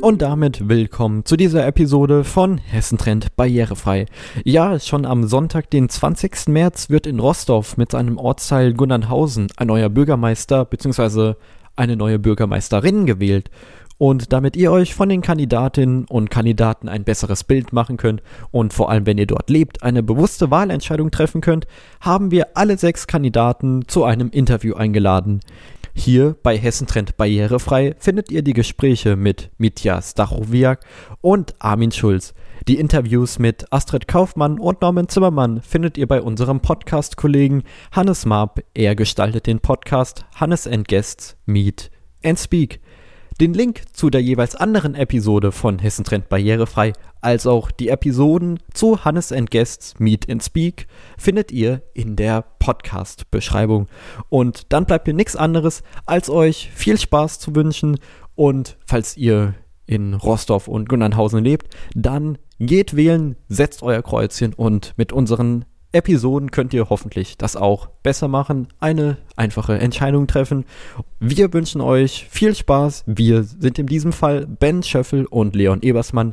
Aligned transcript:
Und 0.00 0.22
damit 0.22 0.66
willkommen 0.66 1.26
zu 1.26 1.36
dieser 1.36 1.66
Episode 1.66 2.24
von 2.24 2.56
Hessentrend 2.56 3.36
Barrierefrei. 3.36 4.06
Ja, 4.44 4.80
schon 4.80 5.04
am 5.04 5.28
Sonntag, 5.28 5.68
den 5.68 5.90
20. 5.90 6.48
März, 6.48 6.88
wird 6.88 7.06
in 7.06 7.20
Rostorf 7.20 7.76
mit 7.76 7.90
seinem 7.90 8.16
Ortsteil 8.16 8.72
Gunnernhausen 8.72 9.48
ein 9.58 9.66
neuer 9.66 9.90
Bürgermeister 9.90 10.64
bzw. 10.64 11.34
eine 11.76 11.96
neue 11.96 12.18
Bürgermeisterin 12.18 13.04
gewählt. 13.04 13.50
Und 14.00 14.32
damit 14.32 14.56
ihr 14.56 14.72
euch 14.72 14.94
von 14.94 15.10
den 15.10 15.20
Kandidatinnen 15.20 16.06
und 16.06 16.30
Kandidaten 16.30 16.88
ein 16.88 17.04
besseres 17.04 17.44
Bild 17.44 17.74
machen 17.74 17.98
könnt 17.98 18.22
und 18.50 18.72
vor 18.72 18.88
allem, 18.88 19.04
wenn 19.04 19.18
ihr 19.18 19.26
dort 19.26 19.50
lebt, 19.50 19.82
eine 19.82 20.02
bewusste 20.02 20.50
Wahlentscheidung 20.50 21.10
treffen 21.10 21.42
könnt, 21.42 21.66
haben 22.00 22.30
wir 22.30 22.56
alle 22.56 22.78
sechs 22.78 23.06
Kandidaten 23.06 23.86
zu 23.88 24.04
einem 24.04 24.30
Interview 24.30 24.72
eingeladen. 24.72 25.40
Hier 25.92 26.34
bei 26.42 26.56
Hessentrend 26.56 27.18
Barrierefrei 27.18 27.94
findet 27.98 28.30
ihr 28.30 28.40
die 28.40 28.54
Gespräche 28.54 29.16
mit 29.16 29.50
Mitja 29.58 30.00
Stachowiak 30.00 30.80
und 31.20 31.54
Armin 31.58 31.92
Schulz. 31.92 32.32
Die 32.68 32.78
Interviews 32.78 33.38
mit 33.38 33.70
Astrid 33.70 34.08
Kaufmann 34.08 34.58
und 34.58 34.80
Norman 34.80 35.10
Zimmermann 35.10 35.60
findet 35.60 35.98
ihr 35.98 36.08
bei 36.08 36.22
unserem 36.22 36.60
Podcast-Kollegen 36.60 37.64
Hannes 37.92 38.24
Marp. 38.24 38.62
Er 38.72 38.96
gestaltet 38.96 39.46
den 39.46 39.60
Podcast 39.60 40.24
Hannes 40.36 40.66
and 40.66 40.88
Guests 40.88 41.36
Meet 41.44 41.90
and 42.24 42.38
Speak. 42.38 42.80
Den 43.40 43.54
Link 43.54 43.84
zu 43.94 44.10
der 44.10 44.20
jeweils 44.20 44.54
anderen 44.54 44.94
Episode 44.94 45.50
von 45.50 45.78
Hessentrend 45.78 46.28
Barrierefrei, 46.28 46.92
als 47.22 47.46
auch 47.46 47.70
die 47.70 47.88
Episoden 47.88 48.58
zu 48.74 49.02
Hannes 49.02 49.32
and 49.32 49.50
Guests 49.50 49.98
Meet 49.98 50.28
and 50.28 50.44
Speak 50.44 50.86
findet 51.16 51.50
ihr 51.50 51.80
in 51.94 52.16
der 52.16 52.44
Podcast-Beschreibung. 52.58 53.86
Und 54.28 54.70
dann 54.74 54.84
bleibt 54.84 55.06
mir 55.06 55.14
nichts 55.14 55.36
anderes, 55.36 55.82
als 56.04 56.28
euch 56.28 56.70
viel 56.74 56.98
Spaß 56.98 57.38
zu 57.38 57.54
wünschen. 57.54 57.98
Und 58.34 58.76
falls 58.84 59.16
ihr 59.16 59.54
in 59.86 60.12
Rostorf 60.12 60.68
und 60.68 60.90
Gunnernhausen 60.90 61.42
lebt, 61.42 61.74
dann 61.94 62.36
geht 62.58 62.94
wählen, 62.94 63.36
setzt 63.48 63.82
euer 63.82 64.02
Kreuzchen 64.02 64.52
und 64.52 64.92
mit 64.98 65.14
unseren 65.14 65.64
Episoden 65.92 66.50
könnt 66.50 66.72
ihr 66.72 66.88
hoffentlich 66.88 67.36
das 67.36 67.56
auch 67.56 67.88
besser 68.02 68.28
machen, 68.28 68.68
eine 68.78 69.18
einfache 69.36 69.78
Entscheidung 69.78 70.26
treffen. 70.26 70.64
Wir 71.18 71.52
wünschen 71.52 71.80
euch 71.80 72.26
viel 72.30 72.54
Spaß. 72.54 73.04
Wir 73.06 73.42
sind 73.42 73.78
in 73.78 73.86
diesem 73.86 74.12
Fall 74.12 74.46
Ben 74.46 74.82
Schöffel 74.82 75.26
und 75.26 75.56
Leon 75.56 75.82
Ebersmann, 75.82 76.30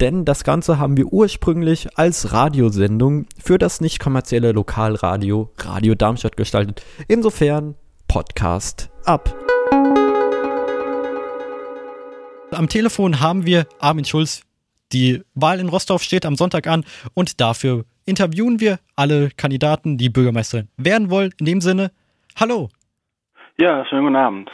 denn 0.00 0.24
das 0.24 0.44
Ganze 0.44 0.78
haben 0.78 0.96
wir 0.96 1.06
ursprünglich 1.06 1.98
als 1.98 2.32
Radiosendung 2.32 3.26
für 3.42 3.58
das 3.58 3.80
nicht 3.80 3.98
kommerzielle 3.98 4.52
Lokalradio 4.52 5.50
Radio 5.58 5.94
Darmstadt 5.94 6.36
gestaltet. 6.36 6.82
Insofern 7.08 7.74
Podcast 8.06 8.90
ab. 9.04 9.34
Am 12.52 12.68
Telefon 12.68 13.20
haben 13.20 13.46
wir 13.46 13.66
Armin 13.78 14.04
Schulz. 14.04 14.42
Die 14.92 15.22
Wahl 15.34 15.60
in 15.60 15.68
Rostov 15.68 16.02
steht 16.02 16.26
am 16.26 16.34
Sonntag 16.34 16.66
an 16.66 16.84
und 17.14 17.40
dafür 17.40 17.84
interviewen 18.10 18.60
wir 18.60 18.78
alle 18.96 19.30
Kandidaten, 19.36 19.96
die 19.96 20.10
Bürgermeisterin 20.10 20.68
werden 20.76 21.10
wollen. 21.10 21.32
In 21.38 21.46
dem 21.46 21.60
Sinne, 21.60 21.90
hallo. 22.38 22.68
Ja, 23.58 23.84
schönen 23.86 24.04
guten 24.04 24.16
Abend. 24.16 24.50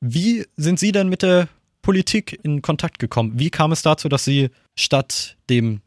Wie 0.00 0.44
sind 0.56 0.78
Sie 0.78 0.92
denn 0.92 1.08
mit 1.08 1.22
der 1.22 1.48
Politik 1.82 2.38
in 2.42 2.62
Kontakt 2.62 2.98
gekommen? 2.98 3.32
Wie 3.34 3.50
kam 3.50 3.72
es 3.72 3.82
dazu, 3.82 4.08
dass 4.08 4.24
Sie 4.24 4.50
statt 4.76 5.36
dem 5.50 5.80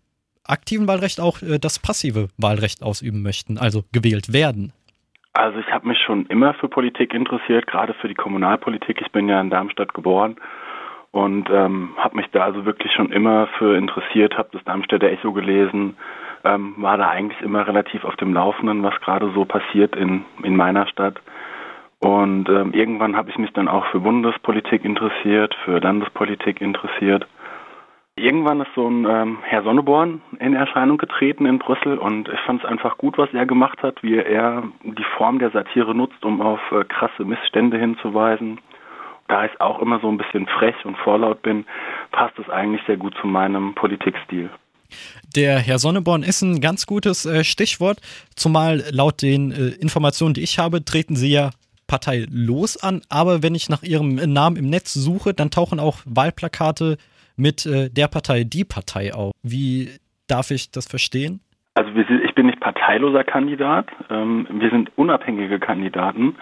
aktiven 0.44 0.88
Wahlrecht 0.88 1.20
auch 1.20 1.42
äh, 1.42 1.60
das 1.60 1.80
passive 1.80 2.30
Wahlrecht 2.38 2.84
ausüben 2.84 3.22
möchten, 3.22 3.58
also 3.58 3.84
gewählt 3.92 4.34
werden? 4.34 4.74
Also 5.34 5.60
ich 5.60 5.68
habe 5.68 5.88
mich 5.88 6.00
schon 6.00 6.26
immer 6.28 6.56
für 6.56 6.68
Politik 6.68 7.14
interessiert, 7.14 7.68
gerade 7.68 7.94
für 7.94 8.08
die 8.08 8.16
Kommunalpolitik. 8.16 9.02
Ich 9.02 9.12
bin 9.12 9.30
ja 9.30 9.40
in 9.40 9.52
Darmstadt 9.52 9.94
geboren 9.94 10.38
und 11.12 11.48
ähm, 11.52 11.92
habe 11.98 12.16
mich 12.16 12.26
da 12.32 12.44
also 12.44 12.66
wirklich 12.66 12.92
schon 12.94 13.12
immer 13.12 13.48
für 13.58 13.78
interessiert, 13.78 14.38
habe 14.38 14.50
das 14.52 14.64
Darmstädter 14.64 15.10
Echo 15.10 15.34
gelesen, 15.34 15.96
ähm, 16.48 16.76
war 16.78 16.98
da 16.98 17.10
eigentlich 17.10 17.42
immer 17.42 17.68
relativ 17.68 18.04
auf 18.06 18.16
dem 18.16 18.34
Laufenden, 18.34 18.84
was 18.84 19.00
gerade 19.02 19.32
so 19.34 19.46
passiert 19.46 19.96
in, 19.96 20.26
in 20.44 20.56
meiner 20.56 20.88
Stadt. 20.88 21.20
Und 22.00 22.48
ähm, 22.50 22.74
irgendwann 22.74 23.16
habe 23.16 23.30
ich 23.30 23.38
mich 23.38 23.52
dann 23.54 23.68
auch 23.68 23.86
für 23.88 24.00
Bundespolitik 24.00 24.86
interessiert, 24.86 25.56
für 25.66 25.80
Landespolitik 25.80 26.62
interessiert. 26.62 27.28
Irgendwann 28.16 28.62
ist 28.62 28.74
so 28.76 28.88
ein 28.88 29.06
ähm, 29.06 29.38
Herr 29.44 29.64
Sonneborn 29.64 30.22
in 30.40 30.54
Erscheinung 30.54 30.98
getreten 30.98 31.46
in 31.46 31.60
Brüssel 31.60 31.98
und 31.98 32.30
ich 32.30 32.40
fand 32.42 32.64
es 32.64 32.70
einfach 32.70 32.98
gut, 32.98 33.18
was 33.18 33.32
er 33.34 33.46
gemacht 33.46 33.82
hat, 33.84 34.02
wie 34.02 34.18
er 34.18 34.64
die 34.84 35.06
Form 35.18 35.38
der 35.38 35.52
Satire 35.52 35.94
nutzt, 35.94 36.24
um 36.26 36.42
auf 36.42 36.60
äh, 36.72 36.84
krasse 36.84 37.26
Missstände 37.26 37.78
hinzuweisen. 37.78 38.60
Da 39.28 39.46
ich 39.46 39.62
auch 39.62 39.82
immer 39.82 40.00
so 40.00 40.08
ein 40.08 40.18
bisschen 40.18 40.48
frech 40.48 40.86
und 40.86 40.98
vorlaut 40.98 41.42
bin, 41.42 41.66
passt 42.12 42.40
es 42.40 42.50
eigentlich 42.50 42.82
sehr 42.88 42.98
gut 42.98 43.14
zu 43.22 43.28
meinem 43.28 43.76
Politikstil. 43.76 44.50
Der 45.36 45.60
Herr 45.60 45.80
Sonneborn 45.80 46.24
ist 46.24 46.42
ein 46.42 46.62
ganz 46.62 46.86
gutes 46.86 47.26
äh, 47.26 47.44
Stichwort, 47.44 48.00
zumal 48.36 48.84
laut 48.92 49.22
den 49.22 49.52
äh, 49.52 49.70
Informationen, 49.80 50.34
die 50.34 50.44
ich 50.44 50.60
habe, 50.60 50.84
treten 50.84 51.16
Sie 51.16 51.32
ja 51.32 51.52
parteilos 51.88 52.78
an, 52.78 53.02
aber 53.10 53.44
wenn 53.44 53.56
ich 53.56 53.70
nach 53.70 53.84
Ihrem 53.84 54.16
Namen 54.16 54.58
im 54.58 54.70
Netz 54.70 54.94
suche, 54.94 55.34
dann 55.34 55.52
tauchen 55.52 55.80
auch 55.80 56.00
Wahlplakate 56.06 56.98
mit 57.38 57.66
äh, 57.66 57.90
der 57.90 58.08
Partei, 58.08 58.44
die 58.44 58.66
Partei 58.66 59.14
auf. 59.14 59.32
Wie 59.44 59.90
darf 60.28 60.52
ich 60.52 60.72
das 60.72 60.88
verstehen? 60.88 61.40
Also 61.76 61.92
ich 61.96 62.34
bin 62.34 62.48
nicht 62.48 62.60
parteiloser 62.60 63.24
Kandidat, 63.24 63.88
ähm, 64.10 64.48
wir 64.50 64.70
sind 64.72 64.92
unabhängige 64.98 65.60
Kandidaten, 65.60 66.36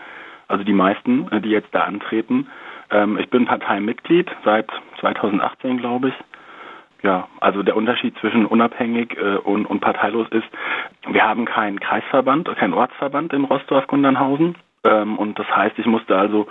also 0.48 0.64
die 0.64 0.74
meisten, 0.74 1.28
äh, 1.32 1.42
die 1.42 1.50
jetzt 1.50 1.70
da 1.74 1.84
antreten. 1.84 2.48
Ähm, 2.90 3.18
ich 3.18 3.30
bin 3.30 3.46
Parteimitglied 3.46 4.30
seit 4.44 4.70
2018, 5.00 5.78
glaube 5.78 6.10
ich. 6.10 6.14
Ja, 7.06 7.28
also 7.40 7.62
der 7.62 7.76
Unterschied 7.76 8.18
zwischen 8.18 8.48
unabhängig 8.48 9.16
äh, 9.16 9.36
und, 9.36 9.68
und 9.68 9.80
parteilos 9.80 10.28
ist, 10.30 10.48
wir 11.08 11.24
haben 11.24 11.46
keinen 11.46 11.80
Kreisverband, 11.80 12.48
keinen 12.58 12.74
Ortsverband 12.74 13.32
in 13.32 13.44
Rossdorf-Gundernhausen. 13.44 14.56
Ähm, 14.84 15.20
und 15.20 15.38
das 15.38 15.46
heißt, 15.56 15.78
ich 15.78 15.86
musste 15.86 16.18
also 16.18 16.48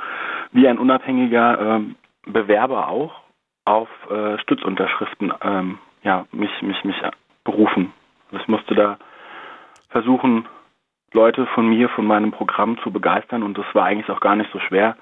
wie 0.52 0.68
ein 0.68 0.78
unabhängiger 0.78 1.58
ähm, 1.58 1.96
Bewerber 2.24 2.86
auch 2.88 3.20
auf 3.64 3.88
äh, 4.08 4.38
Stützunterschriften 4.38 5.34
ähm, 5.42 5.78
ja, 6.04 6.26
mich, 6.30 6.62
mich, 6.62 6.84
mich 6.84 7.02
berufen. 7.42 7.92
Also 8.30 8.40
ich 8.44 8.48
musste 8.48 8.76
da 8.76 8.98
versuchen, 9.88 10.46
Leute 11.12 11.46
von 11.46 11.68
mir, 11.68 11.88
von 11.88 12.06
meinem 12.06 12.30
Programm 12.30 12.78
zu 12.84 12.92
begeistern 12.92 13.42
und 13.42 13.58
das 13.58 13.66
war 13.72 13.86
eigentlich 13.86 14.08
auch 14.08 14.20
gar 14.20 14.36
nicht 14.36 14.52
so 14.52 14.60
schwer. 14.60 14.96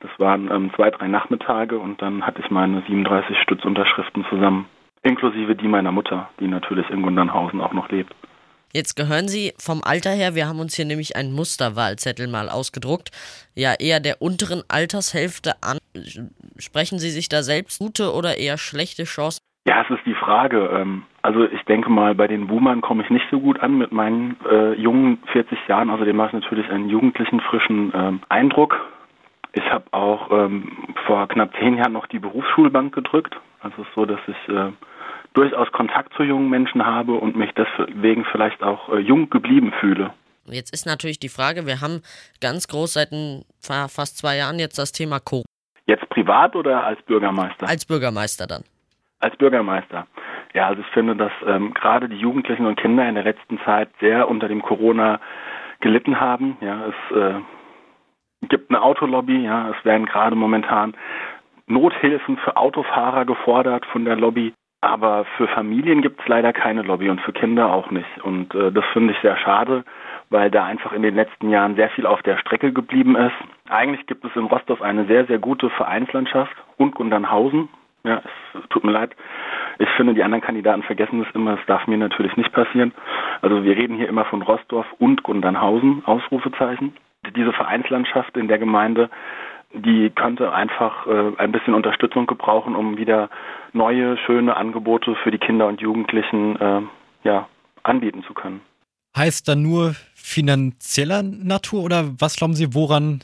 Das 0.00 0.10
waren 0.18 0.50
ähm, 0.50 0.72
zwei, 0.74 0.90
drei 0.90 1.08
Nachmittage 1.08 1.78
und 1.78 2.00
dann 2.00 2.26
hatte 2.26 2.40
ich 2.40 2.50
meine 2.50 2.80
37 2.86 3.36
Stützunterschriften 3.42 4.24
zusammen 4.30 4.66
inklusive 5.04 5.54
die 5.54 5.68
meiner 5.68 5.92
Mutter, 5.92 6.28
die 6.40 6.48
natürlich 6.48 6.88
in 6.90 7.02
Gundernhausen 7.02 7.60
auch 7.60 7.72
noch 7.72 7.88
lebt. 7.90 8.14
Jetzt 8.72 8.96
gehören 8.96 9.28
Sie 9.28 9.52
vom 9.56 9.82
Alter 9.84 10.10
her, 10.10 10.34
wir 10.34 10.48
haben 10.48 10.58
uns 10.58 10.74
hier 10.74 10.84
nämlich 10.84 11.14
einen 11.14 11.32
Musterwahlzettel 11.32 12.26
mal 12.26 12.48
ausgedruckt, 12.48 13.10
ja 13.54 13.72
eher 13.78 14.00
der 14.00 14.20
unteren 14.20 14.64
Altershälfte 14.68 15.52
an. 15.62 15.78
Sprechen 16.58 16.98
Sie 16.98 17.10
sich 17.10 17.28
da 17.28 17.44
selbst 17.44 17.78
gute 17.78 18.12
oder 18.12 18.36
eher 18.36 18.58
schlechte 18.58 19.04
Chancen? 19.04 19.38
Ja, 19.66 19.82
es 19.82 19.90
ist 19.90 20.04
die 20.04 20.14
Frage. 20.14 20.70
Ähm, 20.74 21.04
also 21.22 21.44
ich 21.44 21.62
denke 21.62 21.88
mal, 21.88 22.16
bei 22.16 22.26
den 22.26 22.48
Boomern 22.48 22.80
komme 22.80 23.04
ich 23.04 23.10
nicht 23.10 23.26
so 23.30 23.38
gut 23.38 23.60
an 23.60 23.78
mit 23.78 23.92
meinen 23.92 24.36
äh, 24.50 24.72
jungen 24.72 25.18
40 25.32 25.56
Jahren. 25.68 25.88
Außerdem 25.88 26.16
mache 26.16 26.36
ich 26.36 26.42
natürlich 26.42 26.68
einen 26.68 26.88
jugendlichen, 26.88 27.40
frischen 27.40 27.92
ähm, 27.94 28.20
Eindruck. 28.28 28.76
Ich 29.52 29.64
habe 29.70 29.84
auch 29.92 30.32
ähm, 30.32 30.94
vor 31.06 31.28
knapp 31.28 31.54
zehn 31.60 31.76
Jahren 31.78 31.92
noch 31.92 32.08
die 32.08 32.18
Berufsschulbank 32.18 32.92
gedrückt. 32.92 33.36
Also 33.60 33.82
es 33.82 33.88
ist 33.88 33.94
so, 33.94 34.04
dass 34.04 34.20
ich 34.26 34.48
äh, 34.48 34.72
durchaus 35.34 35.70
Kontakt 35.72 36.14
zu 36.14 36.22
jungen 36.22 36.48
Menschen 36.48 36.86
habe 36.86 37.14
und 37.14 37.36
mich 37.36 37.50
deswegen 37.52 38.24
vielleicht 38.24 38.62
auch 38.62 38.88
äh, 38.88 38.98
jung 38.98 39.28
geblieben 39.30 39.72
fühle. 39.80 40.12
Jetzt 40.46 40.72
ist 40.72 40.86
natürlich 40.86 41.18
die 41.18 41.28
Frage, 41.28 41.66
wir 41.66 41.80
haben 41.80 42.02
ganz 42.40 42.68
groß 42.68 42.94
seit 42.94 43.08
fast 43.60 44.18
zwei 44.18 44.36
Jahren 44.36 44.58
jetzt 44.58 44.78
das 44.78 44.92
Thema 44.92 45.18
Corona. 45.18 45.46
Jetzt 45.86 46.08
privat 46.08 46.54
oder 46.56 46.84
als 46.84 47.00
Bürgermeister? 47.02 47.68
Als 47.68 47.84
Bürgermeister 47.84 48.46
dann. 48.46 48.62
Als 49.20 49.36
Bürgermeister. 49.36 50.06
Ja, 50.54 50.68
also 50.68 50.82
ich 50.82 50.86
finde, 50.88 51.16
dass 51.16 51.32
ähm, 51.46 51.74
gerade 51.74 52.08
die 52.08 52.16
Jugendlichen 52.16 52.66
und 52.66 52.76
Kinder 52.76 53.08
in 53.08 53.14
der 53.14 53.24
letzten 53.24 53.58
Zeit 53.64 53.88
sehr 54.00 54.28
unter 54.28 54.48
dem 54.48 54.62
Corona 54.62 55.20
gelitten 55.80 56.20
haben. 56.20 56.56
Ja, 56.60 56.86
es 56.86 57.16
äh, 57.16 57.34
gibt 58.48 58.70
eine 58.70 58.82
Autolobby, 58.82 59.44
ja, 59.44 59.70
es 59.70 59.84
werden 59.84 60.06
gerade 60.06 60.36
momentan 60.36 60.94
Nothilfen 61.66 62.36
für 62.38 62.56
Autofahrer 62.56 63.24
gefordert 63.24 63.84
von 63.86 64.04
der 64.04 64.16
Lobby. 64.16 64.52
Aber 64.84 65.24
für 65.38 65.48
Familien 65.48 66.02
gibt 66.02 66.20
es 66.20 66.28
leider 66.28 66.52
keine 66.52 66.82
Lobby 66.82 67.08
und 67.08 67.18
für 67.22 67.32
Kinder 67.32 67.72
auch 67.72 67.90
nicht. 67.90 68.22
Und 68.22 68.54
äh, 68.54 68.70
das 68.70 68.84
finde 68.92 69.14
ich 69.14 69.18
sehr 69.20 69.38
schade, 69.38 69.82
weil 70.28 70.50
da 70.50 70.66
einfach 70.66 70.92
in 70.92 71.00
den 71.00 71.14
letzten 71.14 71.48
Jahren 71.48 71.74
sehr 71.74 71.88
viel 71.88 72.04
auf 72.04 72.22
der 72.22 72.36
Strecke 72.36 72.70
geblieben 72.70 73.16
ist. 73.16 73.32
Eigentlich 73.70 74.06
gibt 74.06 74.26
es 74.26 74.36
in 74.36 74.44
Rostov 74.44 74.82
eine 74.82 75.06
sehr, 75.06 75.24
sehr 75.24 75.38
gute 75.38 75.70
Vereinslandschaft 75.70 76.54
und 76.76 76.94
Gundernhausen. 76.94 77.70
Ja, 78.04 78.20
es 78.52 78.68
tut 78.68 78.84
mir 78.84 78.92
leid. 78.92 79.16
Ich 79.78 79.88
finde, 79.96 80.12
die 80.12 80.22
anderen 80.22 80.44
Kandidaten 80.44 80.82
vergessen 80.82 81.24
das 81.24 81.34
immer. 81.34 81.56
Das 81.56 81.64
darf 81.64 81.86
mir 81.86 81.96
natürlich 81.96 82.36
nicht 82.36 82.52
passieren. 82.52 82.92
Also 83.40 83.64
wir 83.64 83.74
reden 83.74 83.96
hier 83.96 84.08
immer 84.10 84.26
von 84.26 84.42
Rostorf 84.42 84.86
und 84.98 85.22
Gundernhausen, 85.22 86.02
Ausrufezeichen. 86.04 86.94
Diese 87.34 87.54
Vereinslandschaft 87.54 88.36
in 88.36 88.48
der 88.48 88.58
Gemeinde 88.58 89.08
die 89.74 90.10
könnte 90.10 90.52
einfach 90.52 91.06
äh, 91.06 91.32
ein 91.36 91.52
bisschen 91.52 91.74
Unterstützung 91.74 92.26
gebrauchen, 92.26 92.76
um 92.76 92.96
wieder 92.96 93.28
neue, 93.72 94.16
schöne 94.18 94.56
Angebote 94.56 95.16
für 95.22 95.30
die 95.30 95.38
Kinder 95.38 95.66
und 95.66 95.80
Jugendlichen 95.80 96.56
äh, 96.56 96.82
ja, 97.24 97.48
anbieten 97.82 98.22
zu 98.22 98.34
können. 98.34 98.60
Heißt 99.16 99.48
dann 99.48 99.62
nur 99.62 99.94
finanzieller 100.14 101.22
Natur 101.22 101.82
oder 101.82 102.04
was 102.18 102.36
glauben 102.36 102.54
Sie, 102.54 102.74
woran 102.74 103.20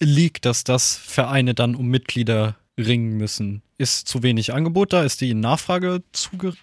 liegt, 0.00 0.46
dass 0.46 0.64
das 0.64 0.96
Vereine 0.96 1.54
dann 1.54 1.74
um 1.74 1.88
Mitglieder 1.88 2.56
ringen 2.78 3.16
müssen? 3.16 3.62
Ist 3.78 4.08
zu 4.08 4.22
wenig 4.22 4.52
Angebot 4.52 4.92
da? 4.92 5.02
Ist 5.02 5.20
die 5.20 5.34
Nachfrage 5.34 6.02
zu 6.12 6.36
gering? 6.36 6.56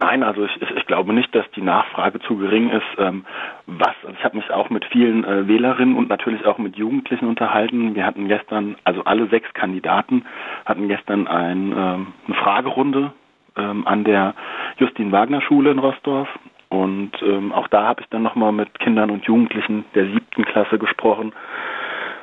Nein, 0.00 0.22
also 0.22 0.44
ich, 0.44 0.63
ich, 0.84 0.86
glaube 0.86 1.14
nicht, 1.14 1.34
dass 1.34 1.50
die 1.52 1.62
Nachfrage 1.62 2.20
zu 2.20 2.36
gering 2.36 2.68
ist. 2.68 2.84
Ähm, 2.98 3.24
was, 3.66 3.94
also 4.02 4.14
ich 4.18 4.22
habe 4.22 4.36
mich 4.36 4.50
auch 4.50 4.68
mit 4.68 4.84
vielen 4.84 5.24
äh, 5.24 5.48
Wählerinnen 5.48 5.96
und 5.96 6.10
natürlich 6.10 6.44
auch 6.44 6.58
mit 6.58 6.76
Jugendlichen 6.76 7.26
unterhalten. 7.26 7.94
Wir 7.94 8.04
hatten 8.04 8.28
gestern, 8.28 8.76
also 8.84 9.02
alle 9.04 9.26
sechs 9.28 9.52
Kandidaten 9.54 10.26
hatten 10.66 10.88
gestern 10.88 11.26
ein, 11.26 11.72
ähm, 11.72 12.06
eine 12.26 12.36
Fragerunde 12.36 13.12
ähm, 13.56 13.86
an 13.86 14.04
der 14.04 14.34
Justin 14.76 15.10
Wagner 15.10 15.40
Schule 15.40 15.70
in 15.70 15.78
Rostorf. 15.78 16.28
Und 16.68 17.12
ähm, 17.22 17.52
auch 17.52 17.68
da 17.68 17.86
habe 17.86 18.02
ich 18.02 18.08
dann 18.10 18.22
nochmal 18.22 18.52
mit 18.52 18.78
Kindern 18.78 19.10
und 19.10 19.24
Jugendlichen 19.24 19.86
der 19.94 20.04
siebten 20.06 20.44
Klasse 20.44 20.78
gesprochen. 20.78 21.32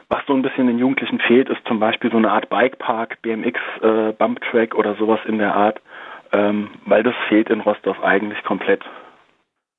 Was 0.10 0.24
so 0.28 0.34
ein 0.34 0.44
bisschen 0.44 0.68
den 0.68 0.78
Jugendlichen 0.78 1.20
fehlt, 1.20 1.50
ist 1.50 1.66
zum 1.68 1.80
Beispiel 1.80 2.12
so 2.12 2.18
eine 2.18 2.32
Art 2.32 2.50
Bikepark, 2.50 3.22
BMX, 3.24 3.60
äh, 3.82 4.12
Bumptrack 4.12 4.76
oder 4.76 4.94
sowas 4.96 5.20
in 5.26 5.40
der 5.40 5.56
Art 5.56 5.82
ähm, 6.32 6.70
weil 6.86 7.04
das 7.04 7.16
fehlt 7.28 7.50
in 7.50 7.62
Rostov 7.62 8.02
eigentlich 8.04 8.44
komplett. 8.44 8.84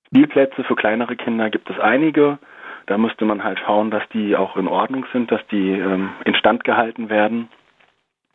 Spielplätze 0.06 0.64
für 0.64 0.76
kleinere 0.76 1.16
Kinder 1.16 1.48
gibt 1.50 1.70
es 1.70 1.78
einige. 1.78 2.38
Da 2.86 2.98
müsste 2.98 3.24
man 3.24 3.44
halt 3.44 3.60
schauen, 3.60 3.90
dass 3.90 4.02
die 4.12 4.36
auch 4.36 4.56
in 4.56 4.68
Ordnung 4.68 5.06
sind, 5.12 5.30
dass 5.30 5.40
die 5.48 5.70
ähm, 5.70 6.10
instand 6.24 6.64
gehalten 6.64 7.08
werden. 7.08 7.48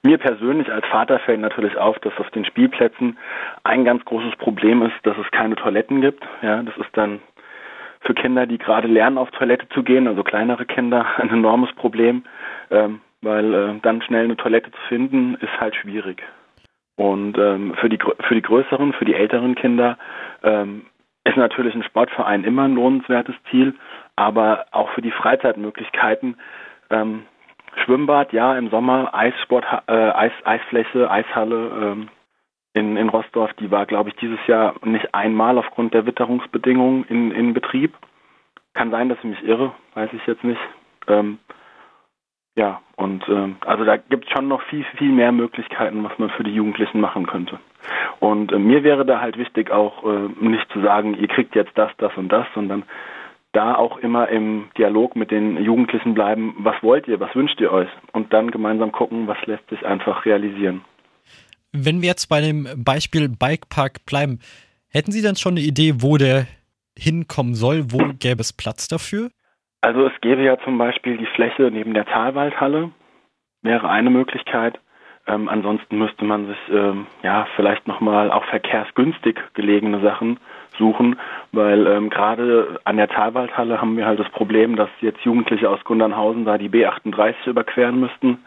Mir 0.03 0.17
persönlich 0.17 0.71
als 0.71 0.85
Vater 0.87 1.19
fällt 1.19 1.41
natürlich 1.41 1.77
auf, 1.77 1.99
dass 1.99 2.17
auf 2.17 2.29
den 2.31 2.45
Spielplätzen 2.45 3.17
ein 3.63 3.83
ganz 3.83 4.05
großes 4.05 4.37
Problem 4.37 4.81
ist, 4.81 4.95
dass 5.03 5.17
es 5.17 5.29
keine 5.31 5.55
Toiletten 5.55 6.01
gibt. 6.01 6.23
Ja, 6.41 6.63
das 6.63 6.77
ist 6.77 6.89
dann 6.93 7.19
für 8.01 8.13
Kinder, 8.13 8.45
die 8.45 8.57
gerade 8.57 8.87
lernen, 8.87 9.17
auf 9.17 9.31
Toilette 9.31 9.67
zu 9.69 9.83
gehen, 9.83 10.07
also 10.07 10.23
kleinere 10.23 10.65
Kinder, 10.65 11.05
ein 11.17 11.29
enormes 11.29 11.73
Problem, 11.73 12.23
ähm, 12.71 13.01
weil 13.21 13.53
äh, 13.53 13.73
dann 13.81 14.01
schnell 14.01 14.23
eine 14.23 14.37
Toilette 14.37 14.71
zu 14.71 14.79
finden, 14.87 15.35
ist 15.35 15.59
halt 15.59 15.75
schwierig. 15.75 16.23
Und 16.97 17.37
ähm, 17.37 17.75
für 17.75 17.89
die 17.89 17.99
für 18.27 18.35
die 18.35 18.41
größeren, 18.41 18.93
für 18.93 19.05
die 19.05 19.13
älteren 19.13 19.55
Kinder 19.55 19.97
ähm, 20.43 20.87
ist 21.23 21.37
natürlich 21.37 21.75
ein 21.75 21.83
Sportverein 21.83 22.43
immer 22.43 22.63
ein 22.63 22.73
lohnenswertes 22.73 23.35
Ziel, 23.49 23.75
aber 24.15 24.65
auch 24.71 24.89
für 24.89 25.01
die 25.01 25.11
Freizeitmöglichkeiten 25.11 26.37
ähm, 26.89 27.23
Schwimmbad, 27.83 28.33
ja, 28.33 28.57
im 28.57 28.69
Sommer, 28.69 29.13
Eissport, 29.13 29.65
äh, 29.87 29.91
Eis, 29.93 30.31
Eisfläche, 30.43 31.09
Eishalle 31.11 31.71
ähm, 31.81 32.09
in, 32.73 32.97
in 32.97 33.09
Rostorf, 33.09 33.53
die 33.53 33.71
war, 33.71 33.85
glaube 33.85 34.09
ich, 34.09 34.15
dieses 34.15 34.39
Jahr 34.47 34.75
nicht 34.83 35.13
einmal 35.13 35.57
aufgrund 35.57 35.93
der 35.93 36.05
Witterungsbedingungen 36.05 37.05
in, 37.05 37.31
in 37.31 37.53
Betrieb. 37.53 37.95
Kann 38.73 38.91
sein, 38.91 39.09
dass 39.09 39.17
ich 39.19 39.25
mich 39.25 39.43
irre, 39.43 39.73
weiß 39.93 40.09
ich 40.13 40.25
jetzt 40.25 40.43
nicht. 40.43 40.61
Ähm, 41.07 41.39
ja, 42.57 42.81
und 42.95 43.23
äh, 43.29 43.53
also 43.67 43.85
da 43.85 43.97
gibt 43.97 44.25
es 44.25 44.31
schon 44.31 44.47
noch 44.47 44.63
viel, 44.63 44.83
viel 44.97 45.11
mehr 45.11 45.31
Möglichkeiten, 45.31 46.03
was 46.03 46.17
man 46.17 46.31
für 46.31 46.43
die 46.43 46.55
Jugendlichen 46.55 46.99
machen 46.99 47.27
könnte. 47.27 47.59
Und 48.19 48.51
äh, 48.51 48.57
mir 48.57 48.83
wäre 48.83 49.05
da 49.05 49.21
halt 49.21 49.37
wichtig 49.37 49.69
auch 49.69 50.03
äh, 50.03 50.29
nicht 50.43 50.67
zu 50.73 50.81
sagen, 50.81 51.13
ihr 51.13 51.27
kriegt 51.27 51.53
jetzt 51.53 51.71
das, 51.75 51.91
das 51.99 52.11
und 52.17 52.29
das, 52.29 52.47
sondern 52.55 52.83
da 53.53 53.75
auch 53.75 53.97
immer 53.99 54.27
im 54.29 54.69
Dialog 54.75 55.15
mit 55.15 55.29
den 55.29 55.63
Jugendlichen 55.63 56.15
bleiben, 56.15 56.55
was 56.57 56.81
wollt 56.81 57.07
ihr, 57.07 57.19
was 57.19 57.33
wünscht 57.35 57.61
ihr 57.61 57.71
euch? 57.71 57.89
Und 58.11 58.33
dann 58.33 58.49
gemeinsam 58.49 58.91
gucken, 58.91 59.27
was 59.27 59.37
lässt 59.45 59.69
sich 59.69 59.85
einfach 59.85 60.25
realisieren. 60.25 60.81
Wenn 61.71 62.01
wir 62.01 62.09
jetzt 62.09 62.25
bei 62.25 62.41
dem 62.41 62.67
Beispiel 62.75 63.29
Bikepark 63.29 64.03
bleiben, 64.07 64.39
hätten 64.89 65.11
Sie 65.11 65.21
dann 65.21 65.35
schon 65.35 65.53
eine 65.53 65.61
Idee, 65.61 66.01
wo 66.01 66.17
der 66.17 66.47
hinkommen 66.97 67.53
soll? 67.53 67.91
Wo 67.91 67.99
gäbe 68.19 68.41
es 68.41 68.51
Platz 68.51 68.87
dafür? 68.87 69.29
Also 69.81 70.05
es 70.05 70.21
gäbe 70.21 70.43
ja 70.43 70.57
zum 70.59 70.77
Beispiel 70.77 71.17
die 71.17 71.25
Fläche 71.27 71.69
neben 71.71 71.93
der 71.93 72.07
Zahlwaldhalle, 72.07 72.91
wäre 73.61 73.89
eine 73.89 74.09
Möglichkeit. 74.09 74.79
Ähm, 75.27 75.49
ansonsten 75.49 75.97
müsste 75.97 76.23
man 76.23 76.47
sich 76.47 76.57
ähm, 76.71 77.05
ja 77.21 77.47
vielleicht 77.55 77.87
nochmal 77.87 78.31
auch 78.31 78.45
verkehrsgünstig 78.45 79.37
gelegene 79.53 79.99
Sachen 79.99 80.39
suchen, 80.77 81.19
weil 81.51 81.85
ähm, 81.85 82.09
gerade 82.09 82.79
an 82.85 82.97
der 82.97 83.09
Zahlwaldhalle 83.09 83.81
haben 83.81 83.97
wir 83.97 84.05
halt 84.05 84.19
das 84.19 84.29
Problem, 84.29 84.77
dass 84.77 84.89
jetzt 85.01 85.21
Jugendliche 85.21 85.69
aus 85.69 85.83
Gundernhausen 85.83 86.45
da 86.45 86.57
die 86.57 86.69
B38 86.69 87.47
überqueren 87.47 87.99
müssten, 87.99 88.39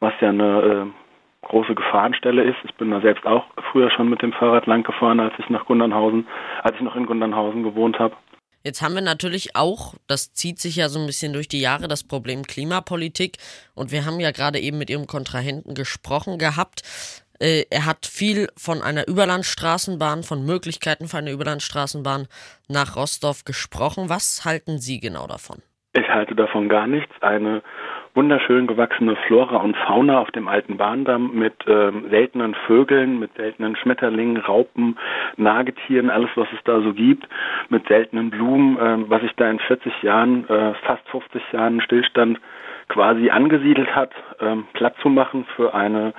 was 0.00 0.12
ja 0.20 0.30
eine 0.30 0.60
äh, 0.62 1.46
große 1.46 1.76
Gefahrenstelle 1.76 2.42
ist. 2.42 2.58
Ich 2.64 2.74
bin 2.74 2.90
da 2.90 3.00
selbst 3.00 3.24
auch 3.24 3.44
früher 3.70 3.90
schon 3.90 4.08
mit 4.08 4.20
dem 4.20 4.32
Fahrrad 4.32 4.66
lang 4.66 4.82
gefahren, 4.82 5.20
als 5.20 5.34
ich 5.38 5.48
nach 5.48 5.64
Gundernhausen, 5.64 6.26
als 6.62 6.74
ich 6.74 6.82
noch 6.82 6.96
in 6.96 7.06
Gundernhausen 7.06 7.62
gewohnt 7.62 8.00
habe. 8.00 8.16
Jetzt 8.66 8.82
haben 8.82 8.96
wir 8.96 9.00
natürlich 9.00 9.54
auch, 9.54 9.94
das 10.08 10.32
zieht 10.32 10.58
sich 10.58 10.74
ja 10.74 10.88
so 10.88 10.98
ein 10.98 11.06
bisschen 11.06 11.32
durch 11.32 11.46
die 11.46 11.60
Jahre, 11.60 11.86
das 11.86 12.02
Problem 12.02 12.42
Klimapolitik. 12.42 13.36
Und 13.76 13.92
wir 13.92 14.04
haben 14.04 14.18
ja 14.18 14.32
gerade 14.32 14.58
eben 14.58 14.76
mit 14.76 14.90
Ihrem 14.90 15.06
Kontrahenten 15.06 15.74
gesprochen 15.74 16.36
gehabt. 16.36 16.82
Äh, 17.38 17.66
er 17.70 17.86
hat 17.86 18.06
viel 18.06 18.48
von 18.56 18.82
einer 18.82 19.06
Überlandstraßenbahn, 19.06 20.24
von 20.24 20.44
Möglichkeiten 20.44 21.06
für 21.06 21.18
eine 21.18 21.30
Überlandstraßenbahn 21.30 22.26
nach 22.66 22.96
Rostov 22.96 23.44
gesprochen. 23.44 24.08
Was 24.08 24.44
halten 24.44 24.78
Sie 24.78 24.98
genau 24.98 25.28
davon? 25.28 25.62
Ich 25.92 26.08
halte 26.08 26.34
davon 26.34 26.68
gar 26.68 26.88
nichts. 26.88 27.14
Eine 27.20 27.62
wunderschön 28.16 28.66
gewachsene 28.66 29.14
Flora 29.26 29.58
und 29.58 29.76
Fauna 29.76 30.20
auf 30.20 30.30
dem 30.30 30.48
alten 30.48 30.78
Bahndamm 30.78 31.34
mit 31.34 31.54
ähm, 31.68 32.06
seltenen 32.08 32.54
Vögeln, 32.66 33.20
mit 33.20 33.34
seltenen 33.34 33.76
Schmetterlingen, 33.76 34.38
Raupen, 34.38 34.98
Nagetieren, 35.36 36.08
alles 36.08 36.30
was 36.34 36.48
es 36.54 36.64
da 36.64 36.80
so 36.80 36.94
gibt, 36.94 37.28
mit 37.68 37.86
seltenen 37.86 38.30
Blumen, 38.30 38.78
ähm, 38.80 39.04
was 39.08 39.20
sich 39.20 39.32
da 39.36 39.50
in 39.50 39.58
40 39.58 40.02
Jahren, 40.02 40.48
äh, 40.48 40.72
fast 40.86 41.06
50 41.10 41.42
Jahren 41.52 41.82
Stillstand 41.82 42.40
quasi 42.88 43.28
angesiedelt 43.28 43.94
hat, 43.94 44.12
ähm, 44.40 44.66
platt 44.72 44.94
zu 45.02 45.10
machen 45.10 45.44
für 45.54 45.74
eine 45.74 46.14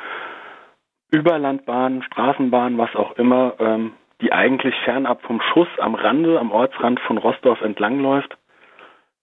Überlandbahn, 1.12 2.04
Straßenbahn, 2.04 2.78
was 2.78 2.96
auch 2.96 3.18
immer, 3.18 3.54
ähm, 3.60 3.94
die 4.22 4.32
eigentlich 4.32 4.76
fernab 4.84 5.24
vom 5.24 5.42
Schuss 5.42 5.70
am 5.80 5.96
Rande, 5.96 6.40
am 6.40 6.52
Ortsrand 6.52 7.00
von 7.00 7.18
Rostorf 7.18 7.62
entlangläuft 7.62 8.38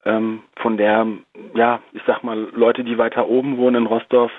ähm, 0.05 0.43
von 0.57 0.77
der, 0.77 1.07
ja, 1.55 1.81
ich 1.93 2.03
sag 2.07 2.23
mal, 2.25 2.49
Leute, 2.55 2.85
die 2.85 2.99
weiter 2.99 3.29
oben 3.29 3.57
wohnen 3.57 3.83
in 3.83 3.87
Rostorf, 3.87 4.33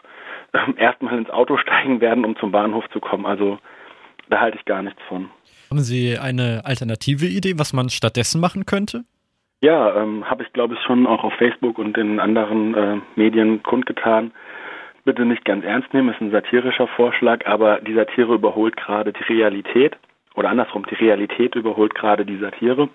ähm, 0.54 0.76
erstmal 0.78 1.18
ins 1.18 1.30
Auto 1.30 1.58
steigen 1.58 2.02
werden, 2.02 2.26
um 2.26 2.36
zum 2.38 2.52
Bahnhof 2.52 2.86
zu 2.92 3.00
kommen. 3.00 3.26
Also 3.26 3.60
da 4.30 4.40
halte 4.40 4.58
ich 4.58 4.66
gar 4.66 4.82
nichts 4.82 5.02
von. 5.08 5.30
Haben 5.70 5.80
Sie 5.80 6.18
eine 6.18 6.62
alternative 6.66 7.26
Idee, 7.26 7.54
was 7.58 7.74
man 7.74 7.90
stattdessen 7.90 8.40
machen 8.40 8.66
könnte? 8.66 9.04
Ja, 9.62 9.96
ähm, 9.96 10.30
habe 10.30 10.44
ich 10.44 10.54
glaube 10.54 10.76
ich 10.76 10.80
schon 10.82 11.08
auch 11.08 11.24
auf 11.24 11.34
Facebook 11.34 11.80
und 11.80 11.98
in 11.98 12.20
anderen 12.20 12.76
äh, 12.76 12.98
Medien 13.16 13.64
kundgetan. 13.64 14.32
Bitte 15.06 15.26
nicht 15.26 15.46
ganz 15.46 15.64
ernst 15.64 15.94
nehmen, 15.94 16.10
ist 16.10 16.22
ein 16.22 16.32
satirischer 16.32 16.88
Vorschlag, 16.88 17.46
aber 17.46 17.80
die 17.80 17.94
Satire 17.94 18.34
überholt 18.34 18.76
gerade 18.76 19.14
die 19.14 19.24
Realität 19.24 19.96
oder 20.36 20.50
andersrum, 20.50 20.86
die 20.86 20.96
Realität 20.96 21.56
überholt 21.56 21.96
gerade 21.96 22.26
die 22.26 22.38
Satire. 22.38 22.90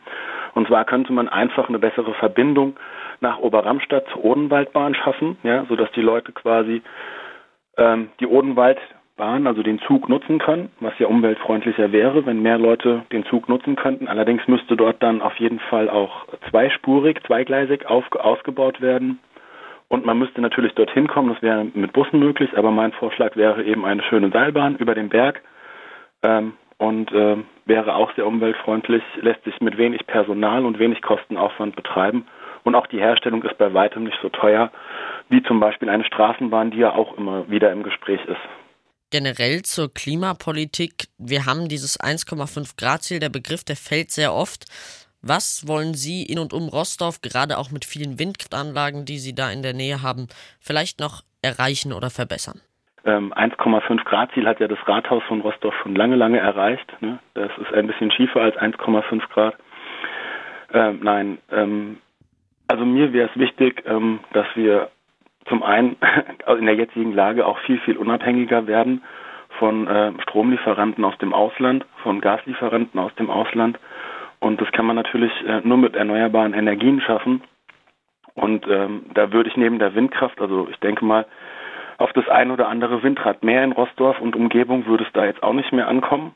Und 0.55 0.69
zwar 0.69 0.85
könnte 0.85 1.13
man 1.13 1.29
einfach 1.29 1.69
eine 1.69 1.79
bessere 1.79 2.15
Verbindung 2.15 2.77
nach 3.21 3.39
Oberramstadt 3.39 4.07
zur 4.13 4.25
Odenwaldbahn 4.25 4.95
schaffen, 4.95 5.39
ja, 5.43 5.65
sodass 5.69 5.91
die 5.93 6.03
Leute 6.03 6.33
quasi 6.33 6.83
ähm, 7.77 8.11
die 8.21 8.27
Odenwaldbahn, 8.27 9.47
also 9.47 9.63
den 9.63 9.79
Zug 9.81 10.09
nutzen 10.09 10.39
können, 10.39 10.71
was 10.81 10.99
ja 10.99 11.07
umweltfreundlicher 11.07 11.93
wäre, 11.93 12.27
wenn 12.27 12.43
mehr 12.43 12.59
Leute 12.59 13.03
den 13.13 13.25
Zug 13.27 13.49
nutzen 13.49 13.77
könnten. 13.77 14.09
Allerdings 14.09 14.47
müsste 14.49 14.77
dort 14.77 15.03
dann 15.03 15.23
auf 15.23 15.37
jeden 15.37 15.61
Fall 15.61 15.89
auch 15.91 16.27
zweispurig, 16.51 17.23
zweigleisig 17.27 17.87
auf, 17.87 18.05
ausgebaut 18.13 18.81
werden. 18.81 19.19
Und 19.89 20.07
man 20.07 20.19
müsste 20.19 20.41
natürlich 20.41 20.73
dorthin 20.75 21.09
kommen, 21.09 21.33
das 21.35 21.43
wäre 21.43 21.67
mit 21.75 21.93
Bussen 21.93 22.21
möglich, 22.21 22.57
aber 22.57 22.71
mein 22.71 22.93
Vorschlag 22.93 23.35
wäre 23.37 23.65
eben 23.65 23.85
eine 23.85 24.05
schöne 24.05 24.31
Seilbahn 24.31 24.77
über 24.77 24.95
den 24.95 25.09
Berg, 25.09 25.43
ähm, 26.23 26.53
und 26.81 27.13
äh, 27.13 27.37
wäre 27.67 27.95
auch 27.95 28.11
sehr 28.15 28.27
umweltfreundlich, 28.27 29.03
lässt 29.21 29.45
sich 29.45 29.61
mit 29.61 29.77
wenig 29.77 30.07
Personal 30.07 30.65
und 30.65 30.79
wenig 30.79 31.03
Kostenaufwand 31.03 31.77
betreiben. 31.77 32.27
Und 32.65 32.75
auch 32.75 32.87
die 32.87 32.99
Herstellung 32.99 33.43
ist 33.43 33.59
bei 33.59 33.75
weitem 33.75 34.05
nicht 34.05 34.19
so 34.23 34.31
teuer 34.31 34.73
wie 35.29 35.43
zum 35.43 35.61
Beispiel 35.61 35.91
eine 35.91 36.05
Straßenbahn, 36.07 36.71
die 36.71 36.79
ja 36.79 36.95
auch 36.95 37.17
immer 37.19 37.49
wieder 37.51 37.71
im 37.71 37.83
Gespräch 37.83 38.21
ist. 38.25 38.41
Generell 39.11 39.61
zur 39.61 39.93
Klimapolitik. 39.93 41.09
Wir 41.19 41.45
haben 41.45 41.69
dieses 41.69 42.01
1,5 42.01 42.79
Grad 42.79 43.03
Ziel. 43.03 43.21
Der 43.21 43.29
Begriff, 43.29 43.63
der 43.63 43.77
fällt 43.77 44.11
sehr 44.11 44.33
oft. 44.33 44.65
Was 45.21 45.69
wollen 45.69 45.93
Sie 45.93 46.23
in 46.23 46.39
und 46.39 46.55
um 46.55 46.69
Rostov, 46.69 47.21
gerade 47.21 47.59
auch 47.59 47.71
mit 47.71 47.85
vielen 47.85 48.19
Windkraftanlagen, 48.19 49.05
die 49.05 49.19
Sie 49.19 49.35
da 49.35 49.51
in 49.51 49.63
der 49.63 49.75
Nähe 49.75 50.03
haben, 50.03 50.29
vielleicht 50.61 50.99
noch 50.99 51.23
erreichen 51.43 51.93
oder 51.93 52.09
verbessern? 52.09 52.63
1,5 53.05 53.91
ähm, 53.91 53.97
Grad 54.05 54.33
Ziel 54.33 54.47
hat 54.47 54.61
ja 54.61 54.69
das 54.69 54.79
Rathaus 54.87 55.23
von 55.25 55.41
Rostock 55.41 55.73
schon 55.83 55.95
lange, 55.95 56.17
lange 56.17 56.39
erreicht. 56.39 56.87
Ne? 57.01 57.19
Das 57.35 57.51
ist 57.59 57.73
ein 57.73 57.87
bisschen 57.87 58.11
schiefer 58.11 58.41
als 58.41 58.57
1,5 58.57 59.23
Grad. 59.33 59.57
Ähm, 60.73 61.01
nein, 61.03 61.39
ähm, 61.51 61.99
also 62.69 62.85
mir 62.85 63.13
wäre 63.13 63.29
es 63.33 63.41
wichtig, 63.41 63.83
ähm, 63.87 64.21
dass 64.33 64.47
wir 64.55 64.91
zum 65.47 65.63
einen 65.63 65.97
in 66.59 66.67
der 66.67 66.77
jetzigen 66.77 67.13
Lage 67.13 67.47
auch 67.47 67.59
viel, 67.61 67.79
viel 67.81 67.97
unabhängiger 67.97 68.67
werden 68.67 69.03
von 69.59 69.87
äh, 69.89 70.13
Stromlieferanten 70.23 71.05
aus 71.05 71.17
dem 71.19 71.35
Ausland, 71.35 71.85
von 72.03 72.21
Gaslieferanten 72.21 73.01
aus 73.01 73.15
dem 73.17 73.31
Ausland. 73.31 73.79
Und 74.39 74.61
das 74.61 74.71
kann 74.73 74.87
man 74.87 74.97
natürlich 74.97 75.33
äh, 75.47 75.61
nur 75.65 75.79
mit 75.79 75.97
erneuerbaren 75.97 76.55
Energien 76.55 77.01
schaffen. 77.01 77.43
Und 78.35 78.67
ähm, 78.69 79.07
da 79.15 79.33
würde 79.33 79.51
ich 79.51 79.57
neben 79.57 79.79
der 79.79 79.95
Windkraft, 79.95 80.41
also 80.41 80.69
ich 80.71 80.77
denke 80.79 81.05
mal, 81.05 81.27
auf 82.01 82.13
das 82.15 82.29
ein 82.29 82.51
oder 82.51 82.69
andere 82.69 83.03
Windrad 83.03 83.45
mehr 83.45 83.63
in 83.63 83.73
Rossdorf 83.73 84.21
und 84.21 84.35
Umgebung 84.35 84.87
würde 84.87 85.05
es 85.05 85.13
da 85.13 85.27
jetzt 85.27 85.43
auch 85.43 85.53
nicht 85.53 85.71
mehr 85.73 85.87
ankommen, 85.87 86.35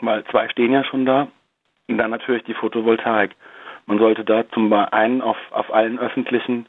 weil 0.00 0.24
zwei 0.24 0.48
stehen 0.48 0.72
ja 0.72 0.84
schon 0.84 1.06
da. 1.06 1.28
Und 1.88 1.98
dann 1.98 2.10
natürlich 2.10 2.42
die 2.44 2.54
Photovoltaik. 2.54 3.30
Man 3.86 3.98
sollte 3.98 4.24
da 4.24 4.48
zum 4.50 4.72
einen 4.72 5.20
auf, 5.20 5.36
auf 5.50 5.72
allen 5.72 5.98
öffentlichen 5.98 6.66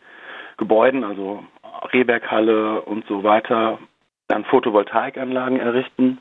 Gebäuden, 0.58 1.04
also 1.04 1.44
Rehberghalle 1.92 2.82
und 2.82 3.08
so 3.08 3.24
weiter, 3.24 3.80
dann 4.28 4.46
Photovoltaikanlagen 4.46 5.60
errichten 5.60 6.20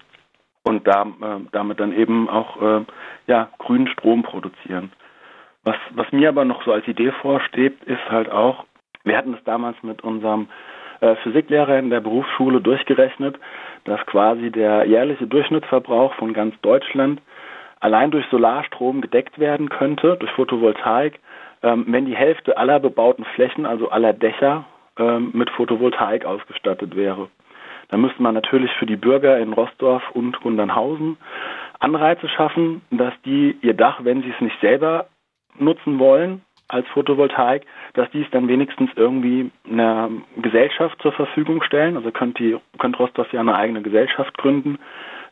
und 0.63 0.87
da, 0.87 1.03
äh, 1.03 1.41
damit 1.53 1.79
dann 1.81 1.93
eben 1.93 2.29
auch 2.29 2.61
äh, 2.63 2.85
ja, 3.27 3.51
grünen 3.59 3.89
Strom 3.89 4.23
produzieren. 4.23 4.93
Was, 5.63 5.77
was 5.91 6.11
mir 6.13 6.31
aber 6.31 6.45
noch 6.45 6.65
so 6.65 6.73
als 6.73 6.87
Idee 6.89 7.13
vorsteht, 7.13 7.83
ist 7.85 8.11
halt 8.11 8.31
auch, 8.31 8.65
wir 9.03 9.17
hatten 9.17 9.35
es 9.35 9.45
damals 9.45 9.83
mit 9.83 10.03
unserem 10.03 10.49
äh, 11.05 11.17
Physiklehrer 11.17 11.79
in 11.79 11.91
der 11.91 12.01
Berufsschule 12.01 12.63
durchgerechnet, 12.63 13.37
dass 13.85 14.01
quasi 14.07 14.51
der 14.51 14.87
jährliche 14.87 15.27
Durchschnittsverbrauch 15.27 16.15
von 16.15 16.33
ganz 16.33 16.59
Deutschland 16.63 17.21
allein 17.81 18.11
durch 18.11 18.25
Solarstrom 18.31 19.03
gedeckt 19.03 19.39
werden 19.39 19.69
könnte, 19.69 20.17
durch 20.17 20.31
Photovoltaik, 20.33 21.21
ähm, 21.63 21.85
wenn 21.89 22.07
die 22.07 22.17
Hälfte 22.17 22.57
aller 22.57 22.81
bebauten 22.81 23.25
Flächen, 23.35 23.67
also 23.67 23.91
aller 23.91 24.15
Dächer, 24.15 24.65
ähm, 24.99 25.31
mit 25.35 25.51
Photovoltaik 25.51 26.25
ausgestattet 26.25 26.97
wäre. 26.97 27.29
Da 27.89 27.99
müsste 27.99 28.23
man 28.23 28.33
natürlich 28.33 28.71
für 28.79 28.87
die 28.87 28.97
Bürger 28.97 29.39
in 29.39 29.53
Rossdorf 29.53 30.03
und 30.13 30.41
Gundernhausen 30.41 31.19
Anreize 31.81 32.31
schaffen, 32.31 32.81
dass 32.91 33.13
die 33.27 33.59
ihr 33.61 33.75
Dach, 33.75 34.01
wenn 34.05 34.23
sie 34.23 34.31
es 34.31 34.41
nicht 34.41 34.59
selber 34.63 35.09
nutzen 35.59 35.99
wollen 35.99 36.41
als 36.69 36.87
Photovoltaik, 36.89 37.67
dass 37.95 38.11
die 38.11 38.23
es 38.23 38.31
dann 38.31 38.49
wenigstens 38.49 38.91
irgendwie 38.97 39.51
einer 39.69 40.11
Gesellschaft 40.37 41.01
zur 41.03 41.13
Verfügung 41.13 41.63
stellen. 41.63 41.97
Also 41.97 42.11
könnt 42.11 42.39
die, 42.39 42.57
könnt 42.79 42.99
Rossdorf 42.99 43.33
ja 43.33 43.41
eine 43.41 43.55
eigene 43.55 43.83
Gesellschaft 43.83 44.37
gründen, 44.39 44.79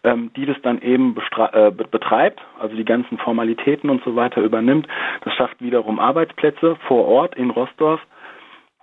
ähm, 0.04 0.30
die 0.36 0.46
das 0.46 0.56
dann 0.62 0.80
eben 0.82 1.16
äh, 1.36 1.70
betreibt, 1.70 2.40
also 2.58 2.76
die 2.76 2.84
ganzen 2.84 3.18
Formalitäten 3.18 3.88
und 3.90 4.04
so 4.04 4.14
weiter 4.16 4.42
übernimmt. 4.42 4.86
Das 5.24 5.34
schafft 5.34 5.60
wiederum 5.60 5.98
Arbeitsplätze 5.98 6.76
vor 6.86 7.06
Ort 7.06 7.34
in 7.36 7.50
Rossdorf 7.50 8.00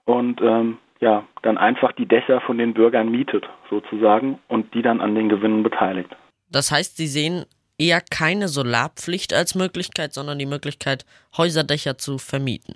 und 0.05 0.41
ähm, 0.41 0.77
ja, 1.01 1.23
dann 1.43 1.57
einfach 1.57 1.93
die 1.93 2.05
Dächer 2.05 2.41
von 2.41 2.57
den 2.57 2.73
Bürgern 2.73 3.09
mietet, 3.09 3.47
sozusagen, 3.69 4.39
und 4.47 4.73
die 4.73 4.81
dann 4.81 4.99
an 4.99 5.15
den 5.15 5.29
Gewinnen 5.29 5.63
beteiligt. 5.63 6.13
Das 6.51 6.71
heißt, 6.71 6.97
Sie 6.97 7.07
sehen 7.07 7.45
eher 7.79 8.01
keine 8.01 8.47
Solarpflicht 8.47 9.33
als 9.33 9.55
Möglichkeit, 9.55 10.13
sondern 10.13 10.37
die 10.37 10.45
Möglichkeit, 10.45 11.05
Häuserdächer 11.37 11.97
zu 11.97 12.17
vermieten. 12.17 12.75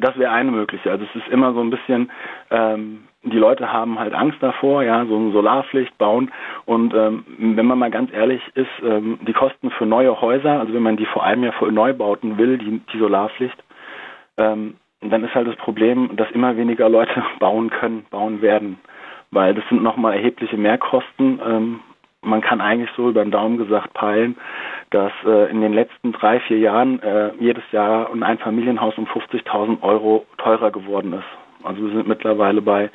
Das 0.00 0.16
wäre 0.18 0.32
eine 0.32 0.50
Möglichkeit. 0.50 0.92
Also 0.92 1.04
es 1.04 1.22
ist 1.22 1.28
immer 1.28 1.52
so 1.54 1.60
ein 1.60 1.70
bisschen, 1.70 2.10
ähm, 2.50 3.04
die 3.22 3.38
Leute 3.38 3.72
haben 3.72 3.98
halt 3.98 4.14
Angst 4.14 4.38
davor, 4.40 4.82
ja, 4.82 5.04
so 5.06 5.16
eine 5.16 5.32
Solarpflicht 5.32 5.96
bauen. 5.98 6.30
Und 6.66 6.94
ähm, 6.94 7.24
wenn 7.38 7.66
man 7.66 7.78
mal 7.78 7.90
ganz 7.90 8.12
ehrlich 8.12 8.42
ist, 8.54 8.68
ähm, 8.82 9.18
die 9.26 9.32
Kosten 9.32 9.70
für 9.70 9.86
neue 9.86 10.20
Häuser, 10.20 10.60
also 10.60 10.74
wenn 10.74 10.82
man 10.82 10.96
die 10.96 11.06
vor 11.06 11.24
allem 11.24 11.42
ja 11.42 11.52
für 11.52 11.72
Neubauten 11.72 12.38
will, 12.38 12.58
die, 12.58 12.80
die 12.92 12.98
Solarpflicht, 12.98 13.56
ähm, 14.36 14.76
dann 15.00 15.24
ist 15.24 15.34
halt 15.34 15.46
das 15.46 15.56
Problem, 15.56 16.16
dass 16.16 16.30
immer 16.32 16.56
weniger 16.56 16.88
Leute 16.88 17.22
bauen 17.38 17.70
können, 17.70 18.06
bauen 18.10 18.42
werden. 18.42 18.78
Weil 19.30 19.54
das 19.54 19.64
sind 19.68 19.82
nochmal 19.82 20.14
erhebliche 20.14 20.56
Mehrkosten. 20.56 21.40
Man 22.28 22.42
kann 22.42 22.60
eigentlich 22.60 22.90
so 22.96 23.08
über 23.08 23.24
den 23.24 23.30
Daumen 23.30 23.56
gesagt 23.56 23.94
peilen, 23.94 24.36
dass 24.90 25.12
äh, 25.24 25.50
in 25.50 25.60
den 25.60 25.72
letzten 25.72 26.12
drei, 26.12 26.40
vier 26.40 26.58
Jahren 26.58 27.02
äh, 27.02 27.32
jedes 27.40 27.64
Jahr 27.72 28.12
ein 28.12 28.22
Einfamilienhaus 28.22 28.96
um 28.98 29.06
50.000 29.06 29.82
Euro 29.82 30.26
teurer 30.36 30.70
geworden 30.70 31.14
ist. 31.14 31.64
Also 31.64 31.82
wir 31.82 31.90
sind 31.90 32.06
mittlerweile 32.06 32.60
bei 32.60 32.90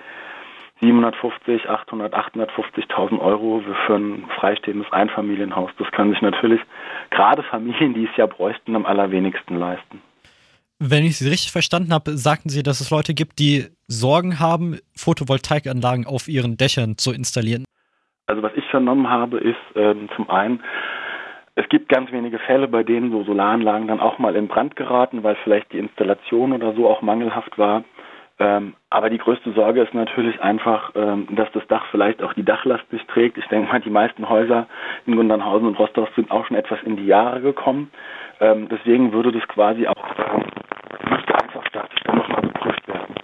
750, 0.82 1.70
800, 1.70 2.14
850.000 2.14 3.20
Euro 3.20 3.64
für 3.86 3.96
ein 3.96 4.26
freistehendes 4.40 4.92
Einfamilienhaus. 4.92 5.72
Das 5.80 5.90
können 5.92 6.12
sich 6.12 6.22
natürlich 6.22 6.62
gerade 7.10 7.42
Familien, 7.44 7.94
die 7.94 8.06
es 8.06 8.16
ja 8.18 8.26
bräuchten, 8.26 8.76
am 8.76 8.86
allerwenigsten 8.86 9.58
leisten. 9.58 10.02
Wenn 10.80 11.06
ich 11.06 11.18
Sie 11.18 11.30
richtig 11.30 11.52
verstanden 11.52 11.94
habe, 11.94 12.18
sagten 12.18 12.50
Sie, 12.50 12.62
dass 12.62 12.82
es 12.82 12.90
Leute 12.90 13.14
gibt, 13.14 13.40
die 13.40 13.68
Sorgen 13.88 14.40
haben, 14.40 14.80
Photovoltaikanlagen 14.96 16.06
auf 16.06 16.28
ihren 16.28 16.58
Dächern 16.58 16.98
zu 16.98 17.14
installieren. 17.14 17.64
Also 18.28 18.42
was 18.42 18.54
ich 18.56 18.66
vernommen 18.70 19.10
habe, 19.10 19.38
ist 19.38 19.58
ähm, 19.76 20.10
zum 20.16 20.30
einen, 20.30 20.64
es 21.56 21.68
gibt 21.70 21.90
ganz 21.90 22.12
wenige 22.12 22.40
Fälle, 22.40 22.68
bei 22.68 22.84
denen 22.84 23.12
so 23.12 23.24
Solaranlagen 23.24 23.88
dann 23.88 24.00
auch 24.00 24.18
mal 24.18 24.36
in 24.36 24.48
Brand 24.48 24.76
geraten, 24.76 25.24
weil 25.24 25.36
vielleicht 25.44 25.72
die 25.72 25.80
Installation 25.80 26.54
oder 26.54 26.74
so 26.74 26.88
auch 26.88 27.02
mangelhaft 27.02 27.58
war. 27.58 27.84
Ähm, 28.40 28.74
aber 28.90 29.12
die 29.12 29.20
größte 29.20 29.52
Sorge 29.52 29.82
ist 29.82 29.94
natürlich 29.94 30.42
einfach, 30.42 30.92
ähm, 30.96 31.28
dass 31.32 31.52
das 31.52 31.68
Dach 31.68 31.86
vielleicht 31.92 32.24
auch 32.24 32.34
die 32.34 32.44
Dachlast 32.44 32.92
nicht 32.92 33.08
trägt. 33.08 33.38
Ich 33.38 33.48
denke 33.48 33.72
mal, 33.72 33.80
die 33.80 33.92
meisten 33.92 34.28
Häuser 34.28 34.68
in 35.06 35.16
Gundernhausen 35.16 35.68
und 35.68 35.78
Rostorf 35.78 36.10
sind 36.16 36.32
auch 36.32 36.48
schon 36.48 36.58
etwas 36.58 36.82
in 36.84 36.98
die 36.98 37.06
Jahre 37.06 37.42
gekommen. 37.42 37.92
Ähm, 38.40 38.68
deswegen 38.70 39.14
würde 39.14 39.32
das 39.32 39.48
quasi 39.48 39.86
auch 39.86 40.04
ähm, 40.18 40.44
müsste 41.10 41.36
einfach 41.36 41.66
statisch 41.68 42.00
dann 42.06 42.18
nochmal 42.18 42.42
geprüft 42.42 42.88
werden. 42.88 43.16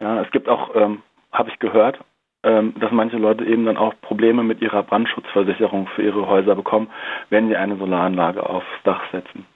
Ja, 0.00 0.20
es 0.22 0.30
gibt 0.32 0.48
auch, 0.48 0.74
ähm, 0.74 1.02
habe 1.30 1.50
ich 1.50 1.58
gehört, 1.60 2.00
dass 2.42 2.90
manche 2.90 3.18
Leute 3.18 3.44
eben 3.44 3.66
dann 3.66 3.76
auch 3.76 3.94
Probleme 4.02 4.42
mit 4.42 4.60
ihrer 4.60 4.82
Brandschutzversicherung 4.82 5.86
für 5.94 6.02
ihre 6.02 6.26
Häuser 6.26 6.56
bekommen, 6.56 6.88
wenn 7.30 7.48
sie 7.48 7.56
eine 7.56 7.76
Solaranlage 7.76 8.48
aufs 8.48 8.66
Dach 8.82 9.02
setzen. 9.12 9.46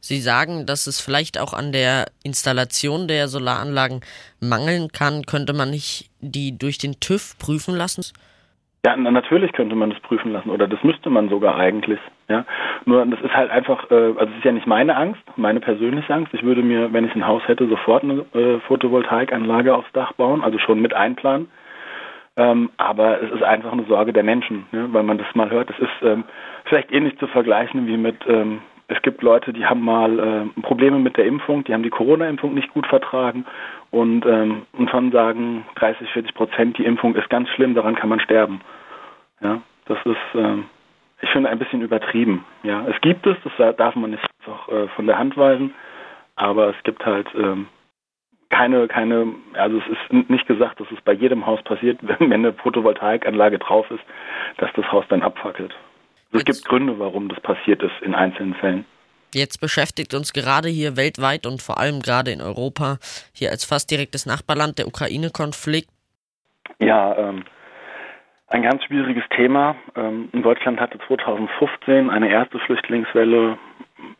Sie 0.00 0.18
sagen, 0.18 0.66
dass 0.66 0.86
es 0.86 1.00
vielleicht 1.00 1.40
auch 1.40 1.54
an 1.54 1.72
der 1.72 2.06
Installation 2.24 3.08
der 3.08 3.28
Solaranlagen 3.28 4.02
mangeln 4.38 4.88
kann. 4.92 5.22
Könnte 5.24 5.54
man 5.54 5.70
nicht 5.70 6.10
die 6.20 6.58
durch 6.58 6.76
den 6.76 7.00
TÜV 7.00 7.38
prüfen 7.38 7.74
lassen? 7.74 8.04
Ja, 8.84 8.96
natürlich 8.96 9.52
könnte 9.52 9.74
man 9.74 9.88
das 9.88 10.00
prüfen 10.00 10.32
lassen 10.32 10.50
oder 10.50 10.68
das 10.68 10.82
müsste 10.82 11.08
man 11.08 11.30
sogar 11.30 11.56
eigentlich. 11.56 11.98
Ja, 12.28 12.44
nur 12.84 13.06
das 13.06 13.18
ist 13.20 13.32
halt 13.32 13.50
einfach, 13.50 13.90
äh, 13.90 13.94
also 13.94 14.26
es 14.26 14.36
ist 14.38 14.44
ja 14.44 14.52
nicht 14.52 14.66
meine 14.66 14.94
Angst, 14.94 15.22
meine 15.36 15.60
persönliche 15.60 16.12
Angst. 16.12 16.34
Ich 16.34 16.42
würde 16.42 16.62
mir, 16.62 16.92
wenn 16.92 17.06
ich 17.06 17.14
ein 17.14 17.26
Haus 17.26 17.42
hätte, 17.46 17.66
sofort 17.66 18.02
eine 18.02 18.26
äh, 18.34 18.60
Photovoltaikanlage 18.68 19.74
aufs 19.74 19.90
Dach 19.92 20.12
bauen, 20.12 20.44
also 20.44 20.58
schon 20.58 20.82
mit 20.82 20.92
einplanen. 20.92 21.48
Ähm, 22.36 22.70
aber 22.76 23.22
es 23.22 23.30
ist 23.30 23.42
einfach 23.42 23.72
eine 23.72 23.84
Sorge 23.84 24.12
der 24.12 24.24
Menschen, 24.24 24.66
ne? 24.72 24.88
weil 24.92 25.04
man 25.04 25.18
das 25.18 25.34
mal 25.34 25.50
hört. 25.50 25.70
Es 25.70 25.78
ist 25.78 26.02
ähm, 26.02 26.24
vielleicht 26.64 26.90
ähnlich 26.92 27.16
zu 27.18 27.28
vergleichen 27.28 27.86
wie 27.86 27.96
mit 27.96 28.16
ähm, 28.26 28.60
es 28.88 29.00
gibt 29.02 29.22
Leute, 29.22 29.52
die 29.52 29.64
haben 29.64 29.80
mal 29.80 30.18
äh, 30.18 30.60
Probleme 30.60 30.98
mit 30.98 31.16
der 31.16 31.24
Impfung, 31.24 31.64
die 31.64 31.72
haben 31.72 31.82
die 31.82 31.90
Corona-Impfung 31.90 32.52
nicht 32.52 32.72
gut 32.74 32.86
vertragen 32.86 33.46
und, 33.90 34.26
ähm, 34.26 34.62
und 34.72 34.90
schon 34.90 35.10
sagen 35.10 35.64
30, 35.76 36.10
40 36.10 36.34
Prozent, 36.34 36.78
die 36.78 36.84
Impfung 36.84 37.14
ist 37.14 37.30
ganz 37.30 37.48
schlimm, 37.50 37.74
daran 37.74 37.94
kann 37.94 38.10
man 38.10 38.20
sterben. 38.20 38.60
Ja, 39.40 39.62
das 39.86 39.98
ist, 40.04 40.16
ähm, 40.34 40.66
ich 41.22 41.30
finde, 41.30 41.48
ein 41.48 41.58
bisschen 41.58 41.80
übertrieben. 41.80 42.44
Ja, 42.62 42.86
es 42.86 43.00
gibt 43.00 43.26
es, 43.26 43.36
das 43.44 43.76
darf 43.76 43.94
man 43.96 44.10
nicht 44.10 44.22
einfach 44.40 44.68
äh, 44.68 44.88
von 44.88 45.06
der 45.06 45.18
Hand 45.18 45.36
weisen, 45.36 45.74
aber 46.36 46.68
es 46.68 46.82
gibt 46.82 47.06
halt 47.06 47.28
ähm, 47.34 47.68
keine, 48.54 48.86
keine, 48.86 49.34
also 49.54 49.78
es 49.78 49.86
ist 49.88 50.30
nicht 50.30 50.46
gesagt, 50.46 50.78
dass 50.78 50.86
es 50.92 51.00
bei 51.00 51.12
jedem 51.12 51.44
Haus 51.44 51.60
passiert, 51.64 51.98
wenn 52.02 52.32
eine 52.32 52.52
Photovoltaikanlage 52.52 53.58
drauf 53.58 53.90
ist, 53.90 54.04
dass 54.58 54.70
das 54.74 54.90
Haus 54.92 55.04
dann 55.08 55.22
abfackelt. 55.22 55.74
Es 56.32 56.44
gibt 56.44 56.64
Gründe, 56.64 56.98
warum 56.98 57.28
das 57.28 57.40
passiert 57.40 57.82
ist 57.82 57.94
in 58.02 58.14
einzelnen 58.14 58.54
Fällen. 58.54 58.84
Jetzt 59.32 59.60
beschäftigt 59.60 60.14
uns 60.14 60.32
gerade 60.32 60.68
hier 60.68 60.96
weltweit 60.96 61.46
und 61.46 61.62
vor 61.62 61.78
allem 61.78 62.00
gerade 62.00 62.30
in 62.30 62.40
Europa, 62.40 62.98
hier 63.32 63.50
als 63.50 63.64
fast 63.64 63.90
direktes 63.90 64.26
Nachbarland, 64.26 64.78
der 64.78 64.86
Ukraine-Konflikt. 64.86 65.88
Ja, 66.78 67.16
ähm, 67.16 67.44
ein 68.46 68.62
ganz 68.62 68.84
schwieriges 68.84 69.24
Thema. 69.34 69.74
Ähm, 69.96 70.28
in 70.32 70.42
Deutschland 70.42 70.80
hatte 70.80 70.98
2015 71.06 72.10
eine 72.10 72.30
erste 72.30 72.60
Flüchtlingswelle 72.60 73.58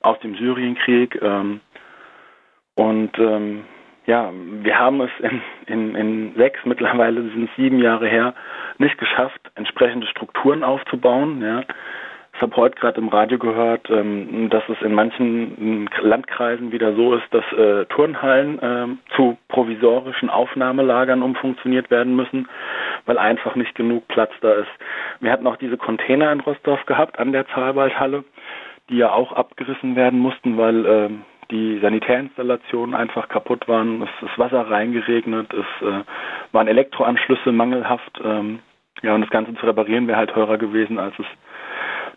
aus 0.01 0.19
dem 0.21 0.37
Syrienkrieg. 0.37 1.21
Ähm, 1.23 1.61
und 2.75 3.17
ähm, 3.19 3.65
ja, 4.07 4.31
wir 4.35 4.79
haben 4.79 5.01
es 5.01 5.11
in, 5.21 5.43
in, 5.67 5.95
in 5.95 6.35
sechs, 6.37 6.61
mittlerweile 6.65 7.23
sind 7.23 7.49
es 7.49 7.57
sieben 7.57 7.79
Jahre 7.79 8.07
her, 8.07 8.35
nicht 8.79 8.99
geschafft, 8.99 9.41
entsprechende 9.55 10.07
Strukturen 10.07 10.63
aufzubauen. 10.63 11.43
Ja. 11.43 11.63
Ich 12.37 12.43
habe 12.43 12.57
heute 12.57 12.75
gerade 12.75 13.01
im 13.01 13.09
Radio 13.09 13.39
gehört, 13.39 13.89
ähm, 13.91 14.51
dass 14.51 14.65
es 14.69 14.83
in 14.83 14.93
manchen 14.93 15.89
Landkreisen 16.01 16.73
wieder 16.73 16.95
so 16.95 17.15
ist, 17.15 17.25
dass 17.31 17.45
äh, 17.53 17.87
Turnhallen 17.87 18.59
äh, 18.59 19.15
zu 19.15 19.39
provisorischen 19.49 20.29
Aufnahmelagern 20.29 21.23
umfunktioniert 21.23 21.91
werden 21.91 22.17
müssen, 22.17 22.49
weil 23.07 23.19
einfach 23.19 23.55
nicht 23.55 23.75
genug 23.77 24.09
Platz 24.09 24.33
da 24.41 24.53
ist. 24.55 24.71
Wir 25.21 25.31
hatten 25.31 25.47
auch 25.47 25.57
diese 25.57 25.77
Container 25.77 26.33
in 26.33 26.41
Rostorf 26.41 26.85
gehabt 26.87 27.21
an 27.21 27.33
der 27.33 27.47
Zahlwaldhalle, 27.49 28.25
die 28.91 28.97
ja 28.97 29.13
auch 29.13 29.33
abgerissen 29.33 29.95
werden 29.95 30.19
mussten, 30.19 30.59
weil 30.59 30.85
die 31.55 31.79
Sanitärinstallationen 31.81 32.95
einfach 32.95 33.29
kaputt 33.29 33.69
waren. 33.69 34.03
Es 34.03 34.29
ist 34.29 34.39
Wasser 34.39 34.69
reingeregnet, 34.69 35.53
es 35.53 35.87
äh, 35.87 36.03
waren 36.53 36.67
Elektroanschlüsse 36.67 37.53
mangelhaft. 37.53 38.21
Ähm, 38.23 38.59
ja, 39.03 39.15
und 39.15 39.21
das 39.21 39.31
Ganze 39.31 39.55
zu 39.55 39.67
reparieren 39.67 40.09
wäre 40.09 40.19
halt 40.19 40.31
teurer 40.31 40.59
gewesen, 40.59 40.99
als 40.99 41.15
es 41.19 41.27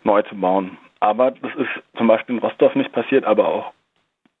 neu 0.02 0.22
zu 0.22 0.34
bauen. 0.34 0.76
Aber 1.00 1.30
das 1.30 1.54
ist 1.54 1.70
zum 1.96 2.08
Beispiel 2.08 2.36
in 2.36 2.42
Rostorf 2.42 2.74
nicht 2.74 2.92
passiert, 2.92 3.24
aber 3.24 3.46
auch 3.48 3.72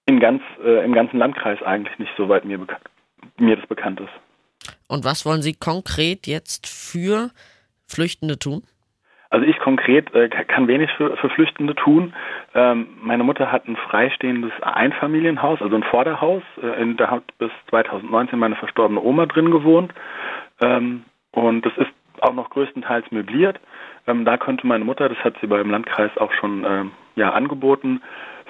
in 0.06 0.18
ganz, 0.18 0.42
äh, 0.64 0.84
im 0.84 0.92
ganzen 0.92 1.18
Landkreis 1.18 1.62
eigentlich 1.62 1.96
nicht, 1.98 2.12
soweit 2.16 2.44
mir, 2.44 2.58
mir 3.38 3.56
das 3.56 3.66
bekannt 3.66 4.00
ist. 4.00 4.72
Und 4.88 5.04
was 5.04 5.24
wollen 5.24 5.42
Sie 5.42 5.54
konkret 5.54 6.26
jetzt 6.26 6.66
für 6.66 7.30
Flüchtende 7.86 8.38
tun? 8.38 8.62
Also 9.30 9.44
ich 9.44 9.58
konkret 9.58 10.12
äh, 10.14 10.28
kann 10.28 10.68
wenig 10.68 10.90
für, 10.96 11.16
für 11.18 11.28
Flüchtende 11.28 11.74
tun. 11.74 12.14
Ähm, 12.54 12.88
meine 13.02 13.24
Mutter 13.24 13.52
hat 13.52 13.68
ein 13.68 13.76
freistehendes 13.76 14.52
Einfamilienhaus, 14.62 15.60
also 15.60 15.76
ein 15.76 15.82
Vorderhaus. 15.82 16.42
Äh, 16.62 16.82
in, 16.82 16.96
da 16.96 17.10
hat 17.10 17.24
bis 17.38 17.50
2019 17.70 18.38
meine 18.38 18.56
verstorbene 18.56 19.00
Oma 19.00 19.26
drin 19.26 19.50
gewohnt. 19.50 19.92
Ähm, 20.60 21.04
und 21.32 21.64
das 21.64 21.72
ist 21.76 21.90
auch 22.20 22.34
noch 22.34 22.50
größtenteils 22.50 23.10
möbliert. 23.10 23.60
Ähm, 24.06 24.24
da 24.24 24.38
könnte 24.38 24.66
meine 24.66 24.84
Mutter, 24.84 25.08
das 25.08 25.18
hat 25.18 25.34
sie 25.40 25.46
beim 25.46 25.70
Landkreis 25.70 26.10
auch 26.16 26.32
schon 26.32 26.64
ähm, 26.64 26.92
ja, 27.16 27.32
angeboten, 27.32 28.02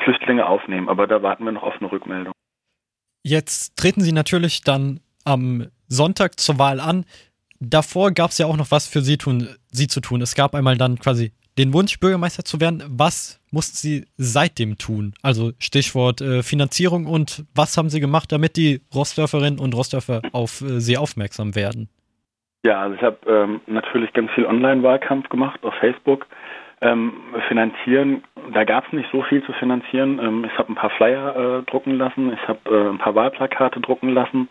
Flüchtlinge 0.04 0.46
aufnehmen. 0.46 0.88
Aber 0.88 1.06
da 1.06 1.22
warten 1.22 1.44
wir 1.44 1.52
noch 1.52 1.64
auf 1.64 1.74
eine 1.80 1.90
Rückmeldung. 1.90 2.32
Jetzt 3.24 3.76
treten 3.76 4.00
Sie 4.00 4.12
natürlich 4.12 4.62
dann 4.62 5.00
am 5.24 5.66
Sonntag 5.88 6.38
zur 6.38 6.58
Wahl 6.58 6.80
an 6.80 7.04
davor 7.60 8.12
gab 8.12 8.30
es 8.30 8.38
ja 8.38 8.46
auch 8.46 8.56
noch 8.56 8.70
was 8.70 8.86
für 8.86 9.02
sie, 9.02 9.16
tun, 9.16 9.48
sie 9.70 9.88
zu 9.88 10.00
tun. 10.00 10.22
Es 10.22 10.34
gab 10.34 10.54
einmal 10.54 10.76
dann 10.76 10.98
quasi 10.98 11.32
den 11.56 11.72
Wunsch, 11.72 11.98
Bürgermeister 11.98 12.44
zu 12.44 12.60
werden. 12.60 12.82
Was 12.86 13.37
mussten 13.50 13.76
sie 13.76 14.06
seitdem 14.16 14.78
tun? 14.78 15.14
Also 15.22 15.52
Stichwort 15.58 16.20
äh, 16.20 16.42
Finanzierung 16.42 17.06
und 17.06 17.44
was 17.54 17.76
haben 17.76 17.90
sie 17.90 18.00
gemacht, 18.00 18.32
damit 18.32 18.56
die 18.56 18.80
Rostdörferinnen 18.94 19.58
und 19.58 19.74
Rostdörfer 19.74 20.22
auf 20.32 20.60
äh, 20.60 20.80
sie 20.80 20.96
aufmerksam 20.96 21.54
werden? 21.54 21.88
Ja, 22.64 22.82
also 22.82 22.96
ich 22.96 23.02
habe 23.02 23.18
ähm, 23.26 23.60
natürlich 23.66 24.12
ganz 24.12 24.30
viel 24.32 24.44
Online-Wahlkampf 24.44 25.28
gemacht 25.28 25.60
auf 25.62 25.74
Facebook. 25.74 26.26
Ähm, 26.80 27.12
finanzieren, 27.48 28.22
da 28.52 28.62
gab 28.62 28.86
es 28.86 28.92
nicht 28.92 29.10
so 29.10 29.22
viel 29.22 29.42
zu 29.44 29.52
finanzieren. 29.54 30.20
Ähm, 30.20 30.44
ich 30.44 30.56
habe 30.58 30.72
ein 30.72 30.76
paar 30.76 30.90
Flyer 30.90 31.36
äh, 31.36 31.62
drucken 31.70 31.96
lassen, 31.98 32.32
ich 32.32 32.48
habe 32.48 32.60
äh, 32.70 32.90
ein 32.90 32.98
paar 32.98 33.14
Wahlplakate 33.14 33.80
drucken 33.80 34.10
lassen. 34.10 34.48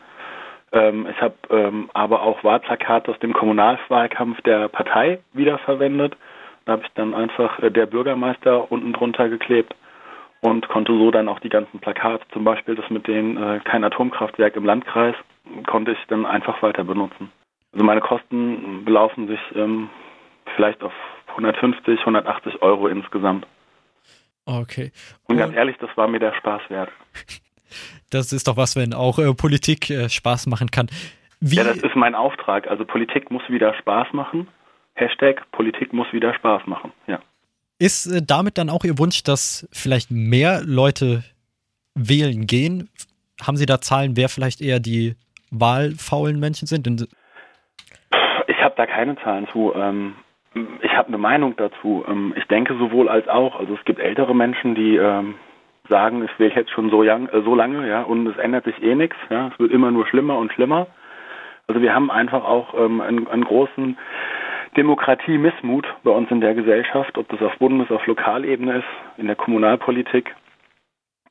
Ähm, 0.73 1.07
ich 1.09 1.21
habe 1.21 1.35
ähm, 1.49 1.89
aber 1.93 2.23
auch 2.23 2.43
Wahlplakate 2.43 3.11
aus 3.11 3.19
dem 3.19 3.33
Kommunalwahlkampf 3.33 4.41
der 4.41 4.67
Partei 4.67 5.19
wiederverwendet. 5.33 6.17
Da 6.67 6.73
habe 6.73 6.83
ich 6.83 6.91
dann 6.95 7.15
einfach 7.15 7.59
äh, 7.59 7.71
der 7.71 7.85
Bürgermeister 7.85 8.69
unten 8.69 8.91
drunter 8.91 9.29
geklebt 9.29 9.73
und 10.41 10.67
konnte 10.67 10.91
so 10.91 11.11
dann 11.11 11.29
auch 11.29 11.39
die 11.39 11.47
ganzen 11.47 11.79
Plakate, 11.79 12.25
zum 12.33 12.43
Beispiel 12.43 12.75
das 12.75 12.89
mit 12.89 13.07
dem 13.07 13.41
äh, 13.41 13.59
kein 13.61 13.85
Atomkraftwerk 13.85 14.57
im 14.57 14.65
Landkreis, 14.65 15.15
konnte 15.65 15.93
ich 15.93 15.97
dann 16.09 16.25
einfach 16.25 16.61
weiter 16.61 16.83
benutzen. 16.83 17.31
Also 17.71 17.85
meine 17.85 18.01
Kosten 18.01 18.83
belaufen 18.83 19.29
sich 19.29 19.39
ähm, 19.55 19.89
vielleicht 20.55 20.83
auf 20.83 20.91
150, 21.29 22.01
180 22.01 22.61
Euro 22.61 22.87
insgesamt. 22.87 23.47
Okay. 24.45 24.91
Und, 25.23 25.35
und 25.35 25.37
ganz 25.37 25.55
ehrlich, 25.55 25.77
das 25.79 25.89
war 25.95 26.09
mir 26.09 26.19
der 26.19 26.33
Spaß 26.35 26.61
wert. 26.69 26.89
Das 28.09 28.31
ist 28.31 28.47
doch 28.47 28.55
was, 28.55 28.77
wenn 28.77 28.93
auch 28.93 29.19
äh, 29.19 29.33
Politik 29.33 29.89
äh, 29.89 30.07
Spaß 30.07 30.47
machen 30.47 30.71
kann. 30.71 30.87
Wie 31.41 31.57
ja, 31.57 31.65
das 31.65 31.79
ist 31.79 31.97
mein 31.97 32.15
Auftrag. 32.15 32.65
Also 32.67 32.85
Politik 32.85 33.29
muss 33.29 33.43
wieder 33.49 33.73
Spaß 33.73 34.13
machen. 34.13 34.47
Hashtag 34.97 35.49
Politik 35.51 35.93
muss 35.93 36.11
wieder 36.11 36.33
Spaß 36.33 36.67
machen. 36.67 36.91
Ja. 37.07 37.19
Ist 37.79 38.07
äh, 38.07 38.21
damit 38.25 38.57
dann 38.57 38.69
auch 38.69 38.83
Ihr 38.83 38.97
Wunsch, 38.97 39.23
dass 39.23 39.67
vielleicht 39.71 40.11
mehr 40.11 40.61
Leute 40.65 41.23
wählen 41.95 42.47
gehen? 42.47 42.89
Haben 43.41 43.57
Sie 43.57 43.65
da 43.65 43.79
Zahlen, 43.79 44.17
wer 44.17 44.29
vielleicht 44.29 44.61
eher 44.61 44.79
die 44.79 45.15
wahlfaulen 45.51 46.39
Menschen 46.39 46.67
sind? 46.67 46.87
Ich 48.47 48.57
habe 48.57 48.73
da 48.75 48.85
keine 48.85 49.15
Zahlen 49.17 49.47
zu. 49.51 49.73
Ähm, 49.75 50.15
ich 50.81 50.91
habe 50.91 51.09
eine 51.09 51.19
Meinung 51.19 51.55
dazu. 51.55 52.03
Ähm, 52.07 52.33
ich 52.35 52.45
denke 52.45 52.75
sowohl 52.77 53.09
als 53.09 53.27
auch. 53.27 53.59
Also 53.59 53.75
es 53.75 53.85
gibt 53.85 53.99
ältere 53.99 54.35
Menschen, 54.35 54.73
die 54.73 54.97
ähm, 54.97 55.35
sagen, 55.89 56.23
es 56.23 56.39
will 56.39 56.51
jetzt 56.55 56.71
schon 56.71 56.89
so, 56.89 57.01
young, 57.03 57.29
äh, 57.29 57.41
so 57.41 57.55
lange, 57.55 57.87
ja, 57.87 58.01
und 58.01 58.27
es 58.27 58.37
ändert 58.37 58.65
sich 58.65 58.81
eh 58.81 58.95
nichts, 58.95 59.15
ja, 59.29 59.49
es 59.53 59.59
wird 59.59 59.71
immer 59.71 59.91
nur 59.91 60.07
schlimmer 60.07 60.37
und 60.37 60.51
schlimmer. 60.51 60.87
Also 61.67 61.81
wir 61.81 61.93
haben 61.93 62.09
einfach 62.09 62.43
auch 62.43 62.73
ähm, 62.73 63.01
einen, 63.01 63.27
einen 63.27 63.43
großen 63.43 63.97
Demokratie-Missmut 64.77 65.85
bei 66.03 66.11
uns 66.11 66.31
in 66.31 66.41
der 66.41 66.53
Gesellschaft, 66.53 67.17
ob 67.17 67.27
das 67.29 67.41
auf 67.41 67.57
Bundes-, 67.57 67.91
auf 67.91 68.05
Lokalebene 68.07 68.77
ist, 68.77 69.17
in 69.17 69.27
der 69.27 69.35
Kommunalpolitik. 69.35 70.35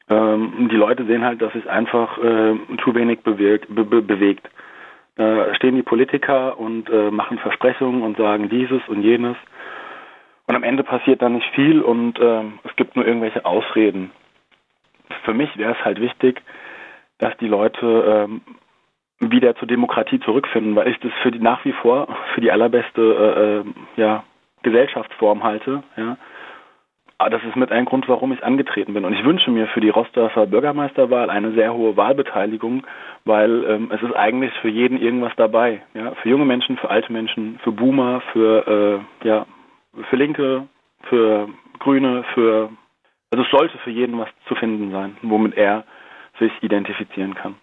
Ähm, 0.08 0.68
die 0.70 0.76
Leute 0.76 1.06
sehen 1.06 1.24
halt, 1.24 1.40
dass 1.40 1.52
sich 1.52 1.68
einfach 1.68 2.18
äh, 2.18 2.54
zu 2.84 2.94
wenig 2.94 3.20
bewegt. 3.20 3.74
Be 3.74 3.84
be 3.84 4.02
bewegt. 4.02 4.48
Da 5.16 5.54
stehen 5.54 5.76
die 5.76 5.82
Politiker 5.82 6.58
und 6.58 6.90
äh, 6.90 7.10
machen 7.10 7.38
Versprechungen 7.38 8.02
und 8.02 8.18
sagen 8.18 8.50
dieses 8.50 8.86
und 8.86 9.00
jenes. 9.00 9.36
Und 10.46 10.54
am 10.54 10.62
Ende 10.62 10.84
passiert 10.84 11.22
dann 11.22 11.32
nicht 11.32 11.48
viel 11.54 11.80
und 11.80 12.18
äh, 12.18 12.42
es 12.64 12.76
gibt 12.76 12.96
nur 12.96 13.06
irgendwelche 13.06 13.46
Ausreden 13.46 14.10
für 15.26 15.34
mich 15.34 15.56
wäre 15.56 15.72
es 15.72 15.84
halt 15.84 16.00
wichtig, 16.00 16.42
dass 17.18 17.36
die 17.38 17.48
Leute 17.48 18.26
ähm, 18.28 18.40
wieder 19.18 19.54
zur 19.56 19.68
Demokratie 19.68 20.20
zurückfinden, 20.20 20.76
weil 20.76 20.88
ich 20.88 20.98
das 21.00 21.12
für 21.22 21.30
die 21.30 21.38
nach 21.38 21.64
wie 21.64 21.72
vor 21.72 22.08
für 22.34 22.40
die 22.40 22.52
allerbeste 22.52 23.00
äh, 23.00 23.68
äh, 23.68 24.00
ja, 24.00 24.24
Gesellschaftsform 24.62 25.42
halte. 25.42 25.82
Ja. 25.96 26.16
Aber 27.18 27.30
das 27.30 27.42
ist 27.44 27.56
mit 27.56 27.72
ein 27.72 27.86
Grund, 27.86 28.08
warum 28.08 28.32
ich 28.32 28.44
angetreten 28.44 28.92
bin. 28.92 29.06
Und 29.06 29.14
ich 29.14 29.24
wünsche 29.24 29.50
mir 29.50 29.68
für 29.68 29.80
die 29.80 29.88
Rostorfer 29.88 30.46
Bürgermeisterwahl 30.46 31.30
eine 31.30 31.52
sehr 31.52 31.72
hohe 31.72 31.96
Wahlbeteiligung, 31.96 32.86
weil 33.24 33.64
ähm, 33.64 33.90
es 33.90 34.02
ist 34.02 34.14
eigentlich 34.14 34.52
für 34.60 34.68
jeden 34.68 35.00
irgendwas 35.00 35.32
dabei. 35.36 35.80
Ja. 35.94 36.12
Für 36.16 36.28
junge 36.28 36.44
Menschen, 36.44 36.76
für 36.76 36.90
alte 36.90 37.10
Menschen, 37.10 37.58
für 37.64 37.72
Boomer, 37.72 38.20
für, 38.32 39.00
äh, 39.24 39.26
ja, 39.26 39.46
für 40.10 40.16
Linke, 40.16 40.68
für 41.08 41.48
Grüne, 41.78 42.24
für 42.34 42.68
also 43.30 43.44
es 43.44 43.50
sollte 43.50 43.78
für 43.78 43.90
jeden 43.90 44.18
was 44.18 44.28
zu 44.46 44.54
finden 44.54 44.92
sein, 44.92 45.16
womit 45.22 45.56
er 45.56 45.84
sich 46.38 46.52
identifizieren 46.62 47.34
kann. 47.34 47.56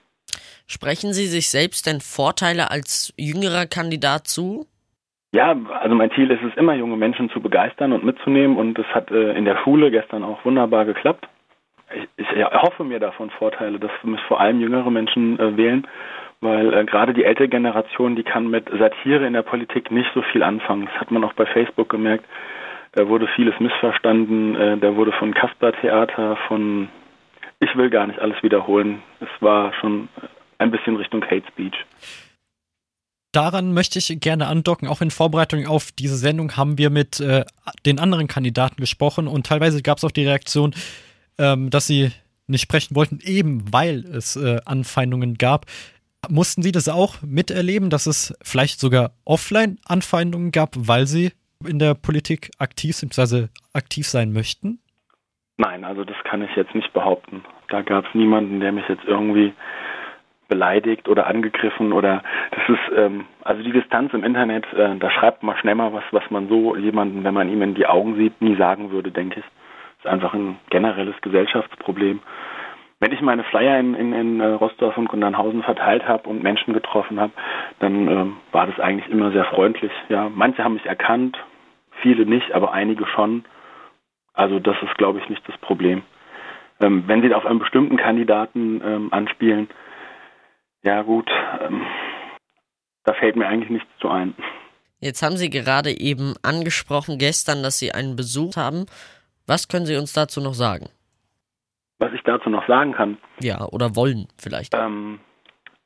Sprechen 0.73 1.13
Sie 1.13 1.27
sich 1.27 1.51
selbst 1.51 1.85
denn 1.85 2.01
Vorteile 2.01 2.71
als 2.71 3.13
jüngerer 3.15 3.67
Kandidat 3.67 4.25
zu? 4.25 4.65
Ja, 5.31 5.55
also 5.81 5.93
mein 5.93 6.09
Ziel 6.13 6.31
ist 6.31 6.41
es 6.41 6.57
immer, 6.57 6.73
junge 6.73 6.97
Menschen 6.97 7.29
zu 7.29 7.41
begeistern 7.41 7.93
und 7.93 8.03
mitzunehmen 8.03 8.57
und 8.57 8.79
es 8.79 8.87
hat 8.87 9.11
äh, 9.11 9.33
in 9.33 9.45
der 9.45 9.57
Schule 9.57 9.91
gestern 9.91 10.23
auch 10.23 10.43
wunderbar 10.43 10.85
geklappt. 10.85 11.27
Ich, 12.17 12.25
ich 12.25 12.43
hoffe 12.43 12.83
mir 12.85 12.99
davon 12.99 13.29
Vorteile, 13.29 13.77
dass 13.77 13.91
mich 14.01 14.19
vor 14.21 14.39
allem 14.39 14.61
jüngere 14.61 14.89
Menschen 14.89 15.39
äh, 15.39 15.55
wählen, 15.55 15.85
weil 16.41 16.73
äh, 16.73 16.85
gerade 16.85 17.13
die 17.13 17.23
ältere 17.23 17.49
Generation, 17.49 18.15
die 18.15 18.23
kann 18.23 18.47
mit 18.47 18.67
Satire 18.67 19.27
in 19.27 19.33
der 19.33 19.43
Politik 19.43 19.91
nicht 19.91 20.09
so 20.15 20.23
viel 20.23 20.41
anfangen. 20.41 20.87
Das 20.87 21.01
hat 21.01 21.11
man 21.11 21.23
auch 21.23 21.33
bei 21.33 21.45
Facebook 21.45 21.89
gemerkt. 21.89 22.25
Da 22.93 23.07
wurde 23.07 23.27
vieles 23.35 23.59
missverstanden. 23.59 24.55
Äh, 24.55 24.77
da 24.79 24.95
wurde 24.95 25.11
von 25.11 25.35
Kasper-Theater, 25.35 26.35
von 26.47 26.89
ich 27.59 27.75
will 27.75 27.91
gar 27.91 28.07
nicht 28.07 28.19
alles 28.19 28.41
wiederholen. 28.41 29.03
Es 29.19 29.29
war 29.39 29.71
schon 29.79 30.09
ein 30.63 30.71
bisschen 30.71 30.95
Richtung 30.95 31.23
Hate 31.23 31.43
Speech. 31.51 31.75
Daran 33.31 33.73
möchte 33.73 33.97
ich 33.99 34.19
gerne 34.19 34.47
andocken. 34.47 34.87
Auch 34.87 35.01
in 35.01 35.09
Vorbereitung 35.09 35.65
auf 35.65 35.91
diese 35.91 36.15
Sendung 36.15 36.55
haben 36.55 36.77
wir 36.77 36.89
mit 36.89 37.19
äh, 37.19 37.45
den 37.85 37.99
anderen 37.99 38.27
Kandidaten 38.27 38.77
gesprochen 38.77 39.27
und 39.27 39.47
teilweise 39.47 39.81
gab 39.81 39.97
es 39.97 40.03
auch 40.03 40.11
die 40.11 40.25
Reaktion, 40.25 40.73
ähm, 41.39 41.69
dass 41.69 41.87
sie 41.87 42.11
nicht 42.47 42.61
sprechen 42.61 42.95
wollten, 42.95 43.19
eben 43.23 43.71
weil 43.73 44.05
es 44.05 44.35
äh, 44.35 44.59
Anfeindungen 44.65 45.35
gab. 45.35 45.65
Mussten 46.29 46.61
Sie 46.61 46.71
das 46.71 46.87
auch 46.87 47.21
miterleben, 47.21 47.89
dass 47.89 48.05
es 48.05 48.37
vielleicht 48.41 48.79
sogar 48.79 49.11
offline 49.25 49.77
Anfeindungen 49.85 50.51
gab, 50.51 50.75
weil 50.77 51.05
Sie 51.05 51.31
in 51.67 51.79
der 51.79 51.95
Politik 51.95 52.51
aktiv 52.59 52.95
sind, 52.95 53.09
bzw. 53.09 53.47
aktiv 53.73 54.07
sein 54.07 54.31
möchten? 54.31 54.79
Nein, 55.57 55.83
also 55.83 56.03
das 56.03 56.17
kann 56.23 56.41
ich 56.41 56.55
jetzt 56.55 56.73
nicht 56.75 56.93
behaupten. 56.93 57.43
Da 57.69 57.81
gab 57.81 58.05
es 58.05 58.13
niemanden, 58.13 58.59
der 58.59 58.71
mich 58.71 58.87
jetzt 58.87 59.03
irgendwie 59.05 59.53
beleidigt 60.53 61.09
oder 61.09 61.25
angegriffen 61.25 61.93
oder 61.93 62.21
das 62.51 62.69
ist 62.69 62.97
ähm, 62.97 63.25
also 63.43 63.63
die 63.63 63.71
Distanz 63.71 64.13
im 64.13 64.23
Internet, 64.23 64.71
äh, 64.73 64.95
da 64.99 65.09
schreibt 65.09 65.41
man 65.41 65.57
schnell 65.57 65.73
mal 65.73 65.93
was, 65.93 66.03
was 66.11 66.29
man 66.29 66.47
so 66.47 66.75
jemanden, 66.75 67.23
wenn 67.23 67.33
man 67.33 67.49
ihm 67.49 67.63
in 67.63 67.73
die 67.73 67.87
Augen 67.87 68.15
sieht, 68.15 68.39
nie 68.39 68.55
sagen 68.55 68.91
würde, 68.91 69.09
denke 69.09 69.39
ich. 69.39 69.45
Das 69.45 70.05
ist 70.05 70.11
einfach 70.11 70.33
ein 70.35 70.59
generelles 70.69 71.15
Gesellschaftsproblem. 71.21 72.19
Wenn 72.99 73.11
ich 73.11 73.21
meine 73.21 73.43
Flyer 73.43 73.79
in, 73.79 73.95
in, 73.95 74.13
in 74.13 74.39
äh, 74.39 74.45
Rostorf 74.45 74.95
und 74.95 75.09
Gundernhausen 75.09 75.63
verteilt 75.63 76.07
habe 76.07 76.29
und 76.29 76.43
Menschen 76.43 76.73
getroffen 76.73 77.19
habe, 77.19 77.33
dann 77.79 78.07
ähm, 78.07 78.37
war 78.51 78.67
das 78.67 78.79
eigentlich 78.79 79.09
immer 79.11 79.31
sehr 79.31 79.45
freundlich. 79.45 79.91
Ja, 80.09 80.29
manche 80.33 80.63
haben 80.63 80.75
mich 80.75 80.85
erkannt, 80.85 81.35
viele 82.01 82.25
nicht, 82.27 82.53
aber 82.53 82.73
einige 82.73 83.07
schon. 83.07 83.43
Also 84.35 84.59
das 84.59 84.77
ist, 84.83 84.97
glaube 84.99 85.17
ich, 85.17 85.29
nicht 85.29 85.47
das 85.47 85.57
Problem. 85.57 86.03
Ähm, 86.79 87.03
wenn 87.07 87.21
Sie 87.23 87.33
auf 87.33 87.45
einen 87.45 87.59
bestimmten 87.59 87.97
Kandidaten 87.97 88.81
ähm, 88.85 89.07
anspielen, 89.11 89.67
ja 90.83 91.01
gut, 91.01 91.29
ähm, 91.61 91.85
da 93.03 93.13
fällt 93.13 93.35
mir 93.35 93.47
eigentlich 93.47 93.69
nichts 93.69 93.89
zu 93.99 94.09
ein. 94.09 94.35
Jetzt 94.99 95.21
haben 95.21 95.35
Sie 95.35 95.49
gerade 95.49 95.91
eben 95.91 96.35
angesprochen 96.43 97.17
gestern, 97.17 97.63
dass 97.63 97.79
Sie 97.79 97.91
einen 97.91 98.15
Besuch 98.15 98.55
haben. 98.55 98.85
Was 99.47 99.67
können 99.67 99.85
Sie 99.85 99.97
uns 99.97 100.13
dazu 100.13 100.39
noch 100.39 100.53
sagen? 100.53 100.87
Was 101.99 102.13
ich 102.13 102.21
dazu 102.23 102.49
noch 102.49 102.65
sagen 102.67 102.93
kann. 102.93 103.17
Ja, 103.39 103.65
oder 103.65 103.95
wollen 103.95 104.27
vielleicht. 104.37 104.73
Ähm, 104.73 105.19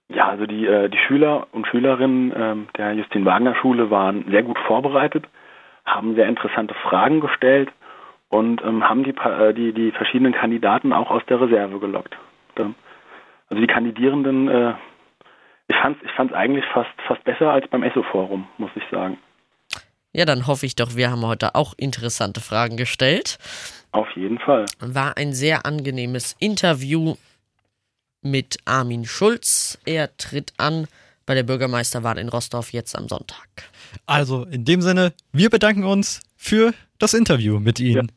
ja, 0.09 0.27
also 0.29 0.45
die, 0.45 0.65
äh, 0.65 0.89
die 0.89 0.97
Schüler 0.99 1.47
und 1.51 1.67
Schülerinnen 1.67 2.33
ähm, 2.35 2.67
der 2.77 2.93
Justin 2.93 3.25
Wagner 3.25 3.55
Schule 3.55 3.89
waren 3.89 4.25
sehr 4.29 4.43
gut 4.43 4.57
vorbereitet, 4.67 5.25
haben 5.85 6.15
sehr 6.15 6.27
interessante 6.27 6.75
Fragen 6.75 7.19
gestellt 7.19 7.69
und 8.29 8.61
ähm, 8.63 8.87
haben 8.87 9.03
die, 9.03 9.15
äh, 9.17 9.53
die, 9.53 9.73
die 9.73 9.91
verschiedenen 9.91 10.33
Kandidaten 10.33 10.93
auch 10.93 11.09
aus 11.11 11.23
der 11.27 11.41
Reserve 11.41 11.79
gelockt. 11.79 12.15
Also 13.49 13.61
die 13.61 13.67
Kandidierenden, 13.67 14.47
äh, 14.47 14.73
ich 15.67 15.75
fand 15.75 15.97
es 15.97 16.09
ich 16.09 16.15
fand's 16.15 16.33
eigentlich 16.33 16.65
fast, 16.73 16.89
fast 17.07 17.23
besser 17.23 17.51
als 17.51 17.67
beim 17.69 17.83
ESSO-Forum, 17.83 18.47
muss 18.57 18.71
ich 18.75 18.83
sagen. 18.91 19.17
Ja, 20.13 20.25
dann 20.25 20.47
hoffe 20.47 20.65
ich 20.65 20.75
doch, 20.75 20.95
wir 20.95 21.11
haben 21.11 21.25
heute 21.25 21.53
auch 21.55 21.73
interessante 21.77 22.39
Fragen 22.39 22.77
gestellt. 22.77 23.37
Auf 23.91 24.09
jeden 24.15 24.39
Fall. 24.39 24.65
War 24.79 25.17
ein 25.17 25.33
sehr 25.33 25.65
angenehmes 25.65 26.35
Interview 26.39 27.15
mit 28.21 28.57
Armin 28.65 29.05
Schulz. 29.05 29.79
Er 29.85 30.15
tritt 30.17 30.53
an 30.57 30.87
bei 31.25 31.35
der 31.35 31.43
Bürgermeisterwahl 31.43 32.17
in 32.17 32.29
Rostorf 32.29 32.73
jetzt 32.73 32.97
am 32.97 33.07
Sonntag. 33.07 33.47
Also 34.05 34.45
in 34.45 34.65
dem 34.65 34.81
Sinne, 34.81 35.13
wir 35.33 35.49
bedanken 35.49 35.83
uns 35.83 36.21
für 36.35 36.73
das 36.99 37.13
Interview 37.13 37.59
mit 37.59 37.79
Ihnen. 37.79 38.07
Ja. 38.07 38.13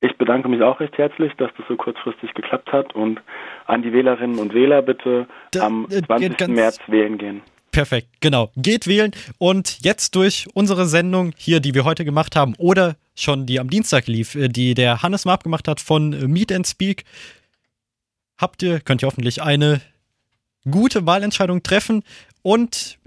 Ich 0.00 0.16
bedanke 0.16 0.48
mich 0.48 0.62
auch 0.62 0.80
recht 0.80 0.96
herzlich, 0.96 1.32
dass 1.38 1.50
das 1.56 1.66
so 1.68 1.76
kurzfristig 1.76 2.32
geklappt 2.34 2.72
hat 2.72 2.94
und 2.94 3.20
an 3.68 3.82
die 3.82 3.92
Wählerinnen 3.92 4.38
und 4.38 4.54
Wähler 4.54 4.82
bitte 4.82 5.26
da, 5.52 5.66
am 5.66 5.86
20. 5.88 6.40
Äh, 6.40 6.48
März 6.48 6.78
wählen 6.88 7.18
gehen. 7.18 7.42
Perfekt, 7.70 8.08
genau. 8.20 8.50
Geht 8.56 8.86
wählen 8.86 9.12
und 9.36 9.78
jetzt 9.82 10.14
durch 10.14 10.48
unsere 10.54 10.86
Sendung 10.86 11.32
hier, 11.36 11.60
die 11.60 11.74
wir 11.74 11.84
heute 11.84 12.04
gemacht 12.04 12.34
haben 12.34 12.54
oder 12.56 12.96
schon 13.14 13.46
die 13.46 13.60
am 13.60 13.68
Dienstag 13.68 14.06
lief, 14.06 14.34
äh, 14.34 14.48
die 14.48 14.74
der 14.74 15.02
Hannes 15.02 15.24
Marp 15.24 15.44
gemacht 15.44 15.68
hat 15.68 15.80
von 15.80 16.10
Meet 16.10 16.52
and 16.52 16.66
Speak, 16.66 17.04
habt 18.38 18.62
ihr, 18.62 18.80
könnt 18.80 19.02
ihr 19.02 19.06
hoffentlich 19.06 19.42
eine 19.42 19.80
gute 20.68 21.06
Wahlentscheidung 21.06 21.62
treffen 21.62 22.02
und 22.42 22.98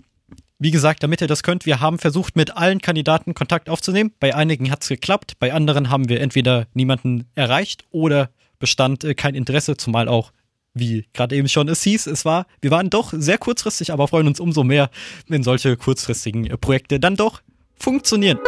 wie 0.60 0.72
gesagt, 0.72 1.02
damit 1.02 1.22
ihr 1.22 1.28
das 1.28 1.42
könnt, 1.42 1.66
wir 1.66 1.80
haben 1.80 1.98
versucht, 1.98 2.36
mit 2.36 2.56
allen 2.56 2.82
Kandidaten 2.82 3.34
Kontakt 3.34 3.68
aufzunehmen. 3.68 4.14
Bei 4.20 4.36
einigen 4.36 4.70
hat 4.70 4.84
es 4.84 4.90
geklappt, 4.90 5.40
bei 5.40 5.54
anderen 5.54 5.90
haben 5.90 6.08
wir 6.08 6.22
entweder 6.22 6.68
niemanden 6.76 7.28
erreicht 7.34 7.86
oder 7.90 8.30
bestand 8.60 9.04
äh, 9.04 9.16
kein 9.16 9.34
Interesse, 9.34 9.76
zumal 9.76 10.08
auch, 10.08 10.32
wie 10.74 11.06
gerade 11.14 11.36
eben 11.36 11.48
schon 11.48 11.68
es 11.68 11.84
hieß, 11.84 12.08
es 12.08 12.26
war, 12.26 12.46
wir 12.62 12.72
waren 12.72 12.90
doch 12.90 13.14
sehr 13.16 13.38
kurzfristig, 13.38 13.92
aber 13.92 14.08
freuen 14.08 14.28
uns 14.28 14.40
umso 14.40 14.64
mehr, 14.64 14.90
wenn 15.28 15.44
solche 15.44 15.78
kurzfristigen 15.78 16.48
Projekte 16.60 17.00
dann 17.00 17.16
doch 17.16 17.42
funktionieren. 17.76 18.40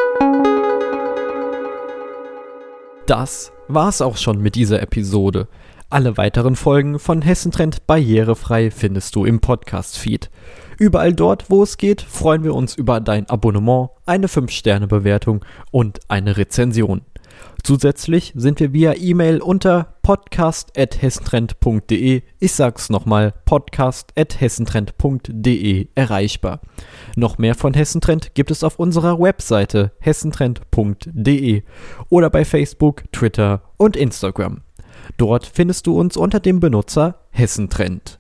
Das 3.06 3.52
war's 3.68 4.02
auch 4.02 4.18
schon 4.18 4.40
mit 4.40 4.56
dieser 4.56 4.82
Episode. 4.82 5.48
Alle 5.90 6.18
weiteren 6.18 6.56
Folgen 6.56 6.98
von 6.98 7.22
Hessentrend 7.22 7.86
barrierefrei 7.86 8.72
findest 8.72 9.16
du 9.16 9.26
im 9.26 9.42
Podcast-Feed. 9.42 10.32
Überall 10.80 11.14
dort, 11.14 11.52
wo 11.52 11.62
es 11.62 11.78
geht, 11.78 12.02
freuen 12.02 12.44
wir 12.44 12.56
uns 12.56 12.76
über 12.76 13.00
dein 13.00 13.30
Abonnement, 13.30 13.90
eine 14.06 14.28
5-Sterne-Bewertung 14.28 15.46
und 15.70 16.00
eine 16.08 16.38
Rezension. 16.38 17.02
Zusätzlich 17.62 18.34
sind 18.36 18.60
wir 18.60 18.74
via 18.74 18.94
E-Mail 18.96 19.42
unter 19.42 19.93
podcast.hessentrend.de, 20.04 22.22
ich 22.40 22.52
sag's 22.52 22.90
nochmal, 22.90 23.34
podcast.hessentrend.de 23.46 25.88
erreichbar. 25.96 26.60
Noch 27.16 27.38
mehr 27.38 27.56
von 27.56 27.74
Hessentrend 27.74 28.36
gibt 28.36 28.52
es 28.52 28.64
auf 28.64 28.80
unserer 28.80 29.20
Webseite 29.20 29.94
hessentrend.de 30.00 31.64
oder 32.10 32.30
bei 32.30 32.44
Facebook, 32.46 33.12
Twitter 33.12 33.64
und 33.78 33.96
Instagram. 33.96 34.62
Dort 35.18 35.48
findest 35.48 35.88
du 35.88 36.00
uns 36.00 36.16
unter 36.18 36.40
dem 36.40 36.60
Benutzer 36.60 37.22
Hessentrend. 37.32 38.20